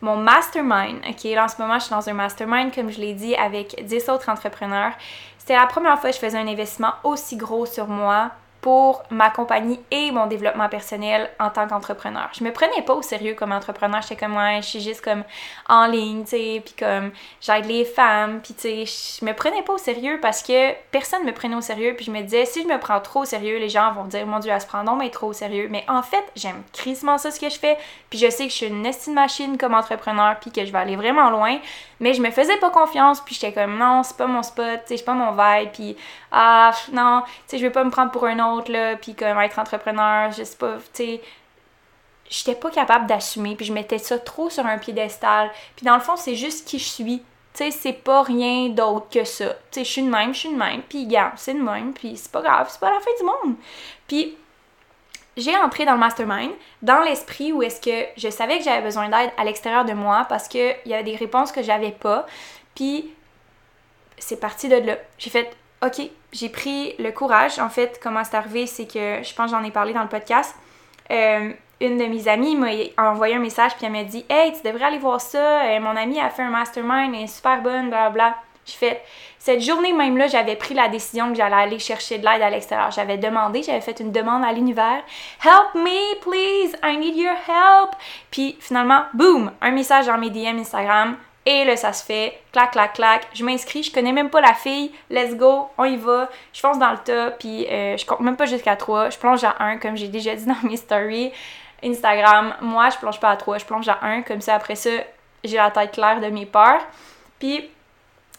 mon 0.00 0.16
mastermind. 0.16 0.98
OK, 1.08 1.22
là 1.32 1.44
en 1.44 1.48
ce 1.48 1.62
moment, 1.62 1.78
je 1.78 1.84
suis 1.84 1.94
dans 1.94 2.08
un 2.08 2.12
mastermind, 2.12 2.74
comme 2.74 2.90
je 2.90 2.98
l'ai 2.98 3.14
dit, 3.14 3.36
avec 3.36 3.84
10 3.86 4.08
autres 4.08 4.28
entrepreneurs. 4.30 4.94
C'était 5.38 5.54
la 5.54 5.66
première 5.66 6.00
fois 6.00 6.10
que 6.10 6.16
je 6.16 6.20
faisais 6.20 6.38
un 6.38 6.48
investissement 6.48 6.94
aussi 7.04 7.36
gros 7.36 7.66
sur 7.66 7.86
moi 7.86 8.32
pour 8.62 9.02
ma 9.10 9.28
compagnie 9.28 9.80
et 9.90 10.12
mon 10.12 10.28
développement 10.28 10.68
personnel 10.68 11.28
en 11.40 11.50
tant 11.50 11.66
qu'entrepreneur. 11.66 12.30
Je 12.32 12.44
me 12.44 12.52
prenais 12.52 12.80
pas 12.86 12.94
au 12.94 13.02
sérieux 13.02 13.34
comme 13.34 13.50
entrepreneur, 13.50 14.00
j'étais 14.02 14.16
comme 14.16 14.36
ouais, 14.36 14.60
je 14.62 14.68
suis 14.68 14.80
juste 14.80 15.02
comme 15.02 15.24
en 15.68 15.86
ligne, 15.86 16.22
tu 16.22 16.30
sais, 16.30 16.62
puis 16.64 16.74
comme 16.78 17.10
j'aide 17.40 17.66
les 17.66 17.84
femmes, 17.84 18.40
puis 18.40 18.54
tu 18.54 18.86
sais, 18.86 19.18
je 19.20 19.24
me 19.24 19.34
prenais 19.34 19.62
pas 19.62 19.72
au 19.72 19.78
sérieux 19.78 20.20
parce 20.22 20.44
que 20.44 20.72
personne 20.92 21.24
me 21.24 21.32
prenait 21.32 21.56
au 21.56 21.60
sérieux, 21.60 21.94
puis 21.96 22.04
je 22.04 22.12
me 22.12 22.22
disais 22.22 22.44
si 22.44 22.62
je 22.62 22.68
me 22.68 22.78
prends 22.78 23.00
trop 23.00 23.22
au 23.22 23.24
sérieux, 23.24 23.58
les 23.58 23.68
gens 23.68 23.92
vont 23.92 24.04
dire 24.04 24.26
mon 24.26 24.38
dieu, 24.38 24.52
elle 24.52 24.60
se 24.60 24.66
prend 24.66 24.84
non 24.84 24.94
mais 24.94 25.10
trop 25.10 25.26
au 25.26 25.32
sérieux, 25.32 25.66
mais 25.68 25.84
en 25.88 26.02
fait, 26.02 26.24
j'aime 26.36 26.62
crissement 26.72 27.18
ça 27.18 27.32
ce 27.32 27.40
que 27.40 27.50
je 27.50 27.58
fais, 27.58 27.76
puis 28.10 28.18
je 28.20 28.30
sais 28.30 28.44
que 28.44 28.50
je 28.50 28.56
suis 28.56 28.66
une 28.66 28.86
estime 28.86 29.14
machine 29.14 29.58
comme 29.58 29.74
entrepreneur, 29.74 30.36
puis 30.40 30.52
que 30.52 30.64
je 30.64 30.70
vais 30.70 30.78
aller 30.78 30.94
vraiment 30.96 31.30
loin, 31.30 31.58
mais 32.02 32.14
je 32.14 32.20
me 32.20 32.32
faisais 32.32 32.56
pas 32.56 32.70
confiance, 32.70 33.20
puis 33.20 33.36
j'étais 33.36 33.52
comme 33.52 33.78
non, 33.78 34.02
c'est 34.02 34.16
pas 34.16 34.26
mon 34.26 34.42
spot, 34.42 34.80
tu 34.80 34.88
sais, 34.88 34.96
c'est 34.96 35.04
pas 35.04 35.14
mon 35.14 35.30
vibe, 35.30 35.70
puis 35.72 35.96
ah 36.32 36.72
non, 36.92 37.22
tu 37.22 37.30
sais, 37.46 37.58
je 37.58 37.62
vais 37.64 37.70
pas 37.70 37.84
me 37.84 37.90
prendre 37.90 38.10
pour 38.10 38.26
un 38.26 38.40
autre 38.40 38.72
là, 38.72 38.96
puis 38.96 39.14
comme 39.14 39.38
être 39.38 39.58
entrepreneur, 39.60 40.32
je 40.32 40.42
sais 40.42 40.56
pas, 40.56 40.78
tu 40.92 41.04
sais, 41.04 41.20
j'étais 42.28 42.56
pas 42.56 42.70
capable 42.70 43.06
d'assumer, 43.06 43.54
puis 43.54 43.66
je 43.66 43.72
mettais 43.72 43.98
ça 43.98 44.18
trop 44.18 44.50
sur 44.50 44.66
un 44.66 44.78
piédestal. 44.78 45.50
Puis 45.76 45.86
dans 45.86 45.94
le 45.94 46.00
fond, 46.00 46.16
c'est 46.16 46.34
juste 46.34 46.66
qui 46.66 46.78
je 46.78 46.88
suis. 46.88 47.18
Tu 47.54 47.64
sais, 47.64 47.70
c'est 47.70 47.92
pas 47.92 48.22
rien 48.22 48.70
d'autre 48.70 49.06
que 49.10 49.24
ça. 49.24 49.50
Tu 49.50 49.54
sais, 49.70 49.84
je 49.84 49.90
suis 49.90 50.02
de 50.02 50.10
même, 50.10 50.34
je 50.34 50.40
suis 50.40 50.48
de 50.48 50.56
même, 50.56 50.82
puis 50.82 51.06
gars, 51.06 51.32
c'est 51.36 51.54
de 51.54 51.62
même, 51.62 51.92
puis 51.92 52.16
c'est 52.16 52.32
pas 52.32 52.42
grave, 52.42 52.66
c'est 52.68 52.80
pas 52.80 52.90
la 52.90 52.98
fin 52.98 53.10
du 53.18 53.24
monde. 53.24 53.56
Puis 54.08 54.36
j'ai 55.36 55.56
entré 55.56 55.84
dans 55.84 55.92
le 55.92 55.98
mastermind 55.98 56.50
dans 56.82 57.00
l'esprit 57.00 57.52
où 57.52 57.62
est-ce 57.62 57.80
que 57.80 58.06
je 58.16 58.28
savais 58.28 58.58
que 58.58 58.64
j'avais 58.64 58.82
besoin 58.82 59.08
d'aide 59.08 59.30
à 59.36 59.44
l'extérieur 59.44 59.84
de 59.84 59.92
moi 59.92 60.26
parce 60.28 60.48
qu'il 60.48 60.76
y 60.84 60.94
a 60.94 61.02
des 61.02 61.16
réponses 61.16 61.52
que 61.52 61.62
j'avais 61.62 61.92
pas. 61.92 62.26
Puis 62.74 63.10
c'est 64.18 64.40
parti 64.40 64.68
de 64.68 64.76
là. 64.76 64.96
J'ai 65.18 65.30
fait 65.30 65.56
OK, 65.84 66.00
j'ai 66.32 66.48
pris 66.48 66.94
le 66.98 67.10
courage. 67.10 67.58
En 67.58 67.68
fait, 67.68 67.98
comment 68.02 68.22
c'est 68.24 68.36
arrivé, 68.36 68.66
c'est 68.66 68.86
que 68.86 69.22
je 69.22 69.34
pense 69.34 69.50
j'en 69.50 69.64
ai 69.64 69.70
parlé 69.70 69.92
dans 69.92 70.02
le 70.02 70.08
podcast. 70.08 70.54
Euh, 71.10 71.52
une 71.80 71.98
de 71.98 72.04
mes 72.04 72.28
amies 72.28 72.54
m'a 72.54 72.70
envoyé 73.10 73.34
un 73.34 73.40
message 73.40 73.74
puis 73.76 73.86
elle 73.86 73.92
m'a 73.92 74.04
dit 74.04 74.24
Hey, 74.28 74.52
tu 74.52 74.62
devrais 74.62 74.84
aller 74.84 74.98
voir 74.98 75.20
ça. 75.20 75.62
Euh, 75.64 75.80
mon 75.80 75.96
amie 75.96 76.20
a 76.20 76.30
fait 76.30 76.42
un 76.42 76.50
mastermind, 76.50 77.14
elle 77.14 77.22
est 77.22 77.26
super 77.26 77.60
bonne, 77.62 77.88
bla 77.88 78.10
bla. 78.10 78.36
J'ai 78.64 78.76
fait 78.76 79.02
cette 79.38 79.60
journée 79.60 79.92
même 79.92 80.16
là, 80.16 80.28
j'avais 80.28 80.54
pris 80.54 80.72
la 80.72 80.88
décision 80.88 81.30
que 81.30 81.34
j'allais 81.34 81.56
aller 81.56 81.78
chercher 81.80 82.18
de 82.18 82.24
l'aide 82.24 82.42
à 82.42 82.50
l'extérieur. 82.50 82.92
J'avais 82.92 83.18
demandé, 83.18 83.62
j'avais 83.62 83.80
fait 83.80 83.98
une 83.98 84.12
demande 84.12 84.44
à 84.44 84.52
l'univers 84.52 85.02
Help 85.44 85.74
me, 85.74 86.14
please, 86.20 86.76
I 86.84 86.96
need 86.96 87.16
your 87.16 87.34
help. 87.48 87.90
Puis 88.30 88.56
finalement, 88.60 89.02
boum, 89.14 89.50
un 89.60 89.70
message 89.72 90.06
dans 90.06 90.18
mes 90.18 90.30
DM 90.30 90.60
Instagram. 90.60 91.16
Et 91.44 91.64
là, 91.64 91.76
ça 91.76 91.92
se 91.92 92.04
fait, 92.04 92.40
clac, 92.52 92.70
clac, 92.70 92.92
clac. 92.92 93.26
Je 93.34 93.44
m'inscris, 93.44 93.82
je 93.82 93.92
connais 93.92 94.12
même 94.12 94.30
pas 94.30 94.40
la 94.40 94.54
fille. 94.54 94.92
Let's 95.10 95.34
go, 95.34 95.70
on 95.76 95.84
y 95.84 95.96
va. 95.96 96.28
Je 96.52 96.60
fonce 96.60 96.78
dans 96.78 96.92
le 96.92 96.98
tas, 96.98 97.32
puis 97.32 97.66
euh, 97.68 97.96
je 97.96 98.06
compte 98.06 98.20
même 98.20 98.36
pas 98.36 98.46
jusqu'à 98.46 98.76
3. 98.76 99.10
Je 99.10 99.18
plonge 99.18 99.42
à 99.42 99.56
1, 99.58 99.78
comme 99.78 99.96
j'ai 99.96 100.06
déjà 100.06 100.36
dit 100.36 100.46
dans 100.46 100.62
mes 100.62 100.76
stories. 100.76 101.32
Instagram, 101.82 102.54
moi, 102.60 102.90
je 102.90 102.96
plonge 102.98 103.18
pas 103.18 103.30
à 103.30 103.36
3, 103.36 103.58
je 103.58 103.64
plonge 103.64 103.88
à 103.88 103.98
1. 104.02 104.22
Comme 104.22 104.40
ça, 104.40 104.54
après 104.54 104.76
ça, 104.76 104.90
j'ai 105.42 105.56
la 105.56 105.72
tête 105.72 105.90
claire 105.90 106.20
de 106.20 106.28
mes 106.28 106.46
peurs. 106.46 106.86
Puis, 107.40 107.68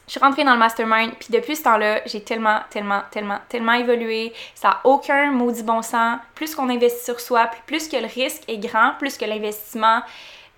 je 0.06 0.12
suis 0.12 0.20
rentrée 0.20 0.44
dans 0.44 0.52
le 0.52 0.58
mastermind, 0.58 1.12
puis 1.18 1.28
depuis 1.30 1.56
ce 1.56 1.62
temps-là, 1.62 2.00
j'ai 2.06 2.22
tellement, 2.22 2.60
tellement, 2.70 3.02
tellement, 3.10 3.38
tellement 3.48 3.72
évolué. 3.72 4.32
Ça 4.54 4.68
n'a 4.68 4.80
aucun 4.84 5.30
maudit 5.30 5.62
bon 5.62 5.82
sens. 5.82 6.18
Plus 6.34 6.54
qu'on 6.54 6.68
investit 6.68 7.04
sur 7.04 7.20
soi, 7.20 7.50
plus 7.66 7.88
que 7.88 7.96
le 7.96 8.06
risque 8.06 8.42
est 8.48 8.58
grand, 8.58 8.92
plus 8.98 9.16
que 9.16 9.24
l'investissement 9.24 10.02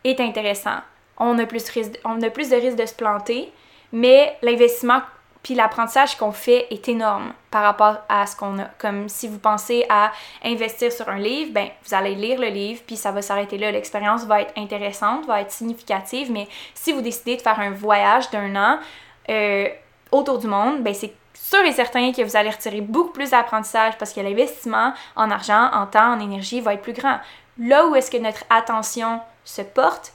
est 0.05 0.21
intéressant 0.21 0.81
on 1.19 1.39
a 1.39 1.47
plus, 1.47 1.65
plus 1.65 2.51
de 2.51 2.57
risques 2.57 2.77
de 2.77 2.87
se 2.87 2.95
planter, 2.95 3.53
mais 3.93 4.37
l'investissement 4.43 5.01
puis 5.43 5.55
l'apprentissage 5.55 6.17
qu'on 6.17 6.33
fait 6.33 6.67
est 6.71 6.89
énorme 6.89 7.33
par 7.53 7.63
rapport 7.63 7.99
à 8.09 8.27
ce 8.27 8.35
qu'on 8.35 8.59
a. 8.59 8.65
Comme 8.79 9.09
si 9.09 9.29
vous 9.29 9.39
pensez 9.39 9.87
à 9.89 10.11
investir 10.43 10.91
sur 10.91 11.09
un 11.09 11.19
livre, 11.19 11.53
ben 11.53 11.69
vous 11.85 11.95
allez 11.95 12.17
lire 12.17 12.41
le 12.41 12.49
livre, 12.49 12.83
puis 12.85 12.97
ça 12.97 13.13
va 13.13 13.23
s'arrêter 13.23 13.57
là. 13.57 13.71
L'expérience 13.71 14.25
va 14.25 14.41
être 14.41 14.53
intéressante, 14.59 15.25
va 15.27 15.43
être 15.43 15.53
significative, 15.53 16.33
mais 16.33 16.49
si 16.75 16.93
vous 16.93 17.01
décidez 17.01 17.37
de 17.37 17.43
faire 17.43 17.61
un 17.61 17.71
voyage 17.71 18.29
d'un 18.31 18.57
an 18.57 18.81
euh, 19.29 19.69
autour 20.12 20.39
du 20.39 20.47
monde, 20.47 20.83
ben 20.83 20.95
c'est 20.95 21.15
sûr 21.35 21.62
et 21.65 21.73
certain 21.73 22.12
que 22.12 22.23
vous 22.23 22.37
allez 22.37 22.51
retirer 22.51 22.81
beaucoup 22.81 23.12
plus 23.12 23.31
d'apprentissage 23.31 23.97
parce 23.99 24.12
que 24.12 24.21
l'investissement 24.21 24.95
en 25.15 25.31
argent, 25.31 25.71
en 25.73 25.87
temps, 25.87 26.15
en 26.15 26.21
énergie 26.21 26.61
va 26.61 26.75
être 26.75 26.83
plus 26.83 26.93
grand. 26.93 27.19
Là 27.59 27.87
où 27.87 27.95
est-ce 27.95 28.11
que 28.11 28.17
notre 28.17 28.45
attention 28.51 29.21
se 29.45 29.62
porte, 29.62 30.12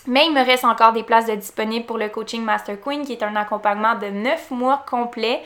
Mais 0.06 0.26
il 0.26 0.32
me 0.32 0.44
reste 0.44 0.64
encore 0.64 0.92
des 0.92 1.02
places 1.02 1.26
de 1.26 1.34
disponibles 1.34 1.84
pour 1.84 1.98
le 1.98 2.08
coaching 2.08 2.42
Master 2.42 2.80
Queen, 2.80 3.04
qui 3.04 3.12
est 3.12 3.22
un 3.22 3.36
accompagnement 3.36 3.94
de 3.96 4.06
9 4.06 4.50
mois 4.50 4.82
complet, 4.88 5.42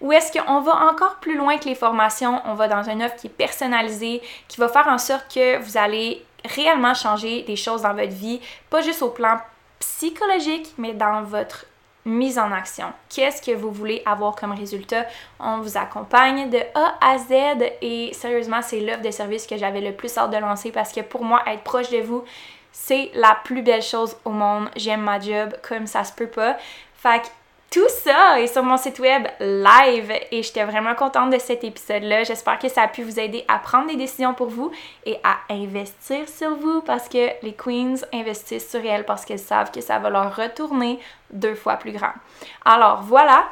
où 0.00 0.12
est-ce 0.12 0.30
qu'on 0.32 0.60
va 0.60 0.86
encore 0.92 1.16
plus 1.16 1.36
loin 1.36 1.58
que 1.58 1.64
les 1.64 1.74
formations, 1.74 2.40
on 2.44 2.54
va 2.54 2.68
dans 2.68 2.84
une 2.84 3.02
offre 3.02 3.16
qui 3.16 3.26
est 3.26 3.30
personnalisée, 3.30 4.22
qui 4.46 4.60
va 4.60 4.68
faire 4.68 4.86
en 4.86 4.98
sorte 4.98 5.34
que 5.34 5.58
vous 5.58 5.76
allez 5.76 6.24
réellement 6.44 6.94
changer 6.94 7.42
des 7.42 7.56
choses 7.56 7.82
dans 7.82 7.94
votre 7.94 8.14
vie, 8.14 8.40
pas 8.70 8.80
juste 8.80 9.02
au 9.02 9.10
plan 9.10 9.38
psychologique, 9.80 10.72
mais 10.78 10.92
dans 10.92 11.22
votre 11.22 11.66
mise 12.06 12.38
en 12.38 12.52
action. 12.52 12.86
Qu'est-ce 13.10 13.42
que 13.42 13.54
vous 13.54 13.70
voulez 13.70 14.02
avoir 14.06 14.34
comme 14.34 14.52
résultat? 14.52 15.04
On 15.38 15.58
vous 15.58 15.76
accompagne 15.76 16.48
de 16.48 16.60
A 16.74 16.94
à 17.00 17.18
Z 17.18 17.32
et 17.82 18.12
sérieusement, 18.14 18.62
c'est 18.62 18.80
l'offre 18.80 19.02
de 19.02 19.10
service 19.10 19.46
que 19.46 19.58
j'avais 19.58 19.80
le 19.80 19.92
plus 19.92 20.16
hâte 20.16 20.30
de 20.30 20.38
lancer 20.38 20.70
parce 20.70 20.92
que 20.92 21.00
pour 21.00 21.24
moi, 21.24 21.42
être 21.46 21.62
proche 21.62 21.90
de 21.90 22.00
vous, 22.00 22.24
c'est 22.72 23.10
la 23.14 23.36
plus 23.44 23.62
belle 23.62 23.82
chose 23.82 24.16
au 24.24 24.30
monde. 24.30 24.70
J'aime 24.76 25.02
ma 25.02 25.18
job 25.18 25.54
comme 25.68 25.86
ça 25.86 26.04
se 26.04 26.12
peut 26.12 26.28
pas. 26.28 26.56
Fait 26.94 27.22
tout 27.70 27.88
ça 27.88 28.40
est 28.40 28.46
sur 28.46 28.62
mon 28.62 28.76
site 28.76 28.98
web 29.00 29.26
live 29.40 30.12
et 30.30 30.42
j'étais 30.42 30.64
vraiment 30.64 30.94
contente 30.94 31.30
de 31.30 31.38
cet 31.38 31.64
épisode-là. 31.64 32.24
J'espère 32.24 32.58
que 32.58 32.68
ça 32.68 32.82
a 32.82 32.88
pu 32.88 33.02
vous 33.02 33.18
aider 33.18 33.44
à 33.48 33.58
prendre 33.58 33.88
des 33.88 33.96
décisions 33.96 34.34
pour 34.34 34.48
vous 34.48 34.70
et 35.04 35.18
à 35.24 35.38
investir 35.50 36.28
sur 36.28 36.54
vous 36.56 36.80
parce 36.82 37.08
que 37.08 37.30
les 37.42 37.54
queens 37.54 37.96
investissent 38.14 38.70
sur 38.70 38.84
elles 38.84 39.04
parce 39.04 39.24
qu'elles 39.24 39.38
savent 39.38 39.72
que 39.72 39.80
ça 39.80 39.98
va 39.98 40.10
leur 40.10 40.34
retourner 40.34 41.00
deux 41.30 41.54
fois 41.54 41.76
plus 41.76 41.92
grand. 41.92 42.12
Alors 42.64 43.02
voilà, 43.02 43.48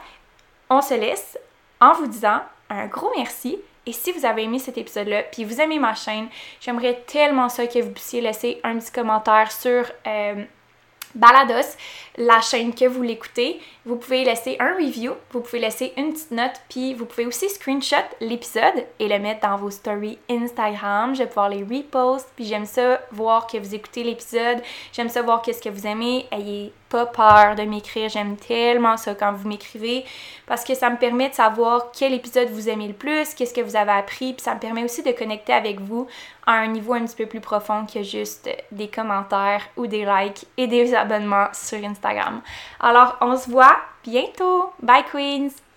on 0.71 0.81
se 0.81 0.95
laisse 0.95 1.37
en 1.81 1.93
vous 1.93 2.07
disant 2.07 2.41
un 2.71 2.87
gros 2.87 3.11
merci. 3.17 3.59
Et 3.87 3.93
si 3.93 4.13
vous 4.13 4.25
avez 4.25 4.45
aimé 4.45 4.59
cet 4.59 4.79
épisode-là, 4.79 5.25
puis 5.25 5.45
vous 5.45 5.61
aimez 5.61 5.79
ma 5.79 5.95
chaîne, 5.95 6.29
j'aimerais 6.61 7.03
tellement 7.07 7.51
ça 7.51 7.67
que 7.67 7.81
vous 7.81 7.91
puissiez 7.91 8.23
laisser 8.23 8.61
un 8.65 8.79
petit 8.79 8.91
commentaire 8.91 9.53
sur 9.53 9.85
euh, 10.07 10.45
Balados, 11.15 11.77
la 12.17 12.41
chaîne 12.41 12.75
que 12.75 12.87
vous 12.87 13.03
l'écoutez. 13.03 13.61
Vous 13.85 13.97
pouvez 13.97 14.25
laisser 14.25 14.57
un 14.61 14.75
review, 14.75 15.13
vous 15.31 15.41
pouvez 15.41 15.61
laisser 15.61 15.93
une 15.97 16.13
petite 16.13 16.31
note, 16.31 16.61
puis 16.69 16.95
vous 16.95 17.07
pouvez 17.07 17.27
aussi 17.27 17.49
screenshot 17.49 17.97
l'épisode 18.21 18.87
et 18.99 19.09
le 19.09 19.19
mettre 19.19 19.49
dans 19.49 19.57
vos 19.57 19.71
stories 19.71 20.19
Instagram. 20.31 21.15
Je 21.15 21.23
vais 21.23 21.29
pouvoir 21.29 21.49
les 21.49 21.63
repost, 21.63 22.29
puis 22.35 22.45
j'aime 22.45 22.67
ça 22.67 23.01
voir 23.13 23.47
que 23.47 23.59
vous 23.59 23.75
écoutez 23.75 24.03
l'épisode, 24.03 24.63
j'aime 24.93 25.09
ça 25.09 25.23
voir 25.23 25.43
qu'est-ce 25.43 25.63
que 25.63 25.69
vous 25.69 25.87
aimez. 25.87 26.27
Ayez 26.31 26.73
pas 26.89 27.07
peur 27.07 27.55
de 27.57 27.63
m'écrire, 27.63 28.09
j'aime 28.09 28.37
tellement 28.37 28.97
ça 28.97 29.15
quand 29.15 29.33
vous 29.33 29.49
m'écrivez 29.49 30.05
parce 30.47 30.65
que 30.65 30.75
ça 30.75 30.91
me 30.91 30.97
permet 30.97 31.29
de 31.29 31.35
savoir 31.35 31.91
quel 31.93 32.13
épisode 32.15 32.49
vous 32.51 32.69
aimez 32.69 32.89
le 32.89 32.95
plus, 32.95 33.35
qu'est-ce 33.35 33.55
que 33.55 33.61
vous 33.61 33.77
avez 33.77 33.93
appris, 33.93 34.33
puis 34.33 34.43
ça 34.43 34.55
me 34.55 34.61
permet 34.61 34.85
aussi 34.85 35.03
de 35.03 35.13
connecter 35.13 35.53
avec 35.53 35.81
vous 35.81 36.07
à 36.47 36.53
un 36.53 36.69
niveau 36.69 36.95
un 36.95 37.05
petit 37.05 37.17
peu 37.17 37.27
plus 37.27 37.41
profond 37.41 37.87
que 37.87 38.03
juste 38.03 38.49
des 38.71 38.89
commentaires 38.89 39.63
ou 39.77 39.87
des 39.87 40.05
likes 40.05 40.47
et 40.57 40.67
des 40.67 40.95
abonnements 40.95 41.49
sur 41.53 41.83
Instagram. 41.85 42.41
Alors, 42.81 43.17
on 43.21 43.37
se 43.37 43.51
voit 43.51 43.77
bientôt. 44.05 44.71
Bye 44.83 45.05
Queens! 45.11 45.74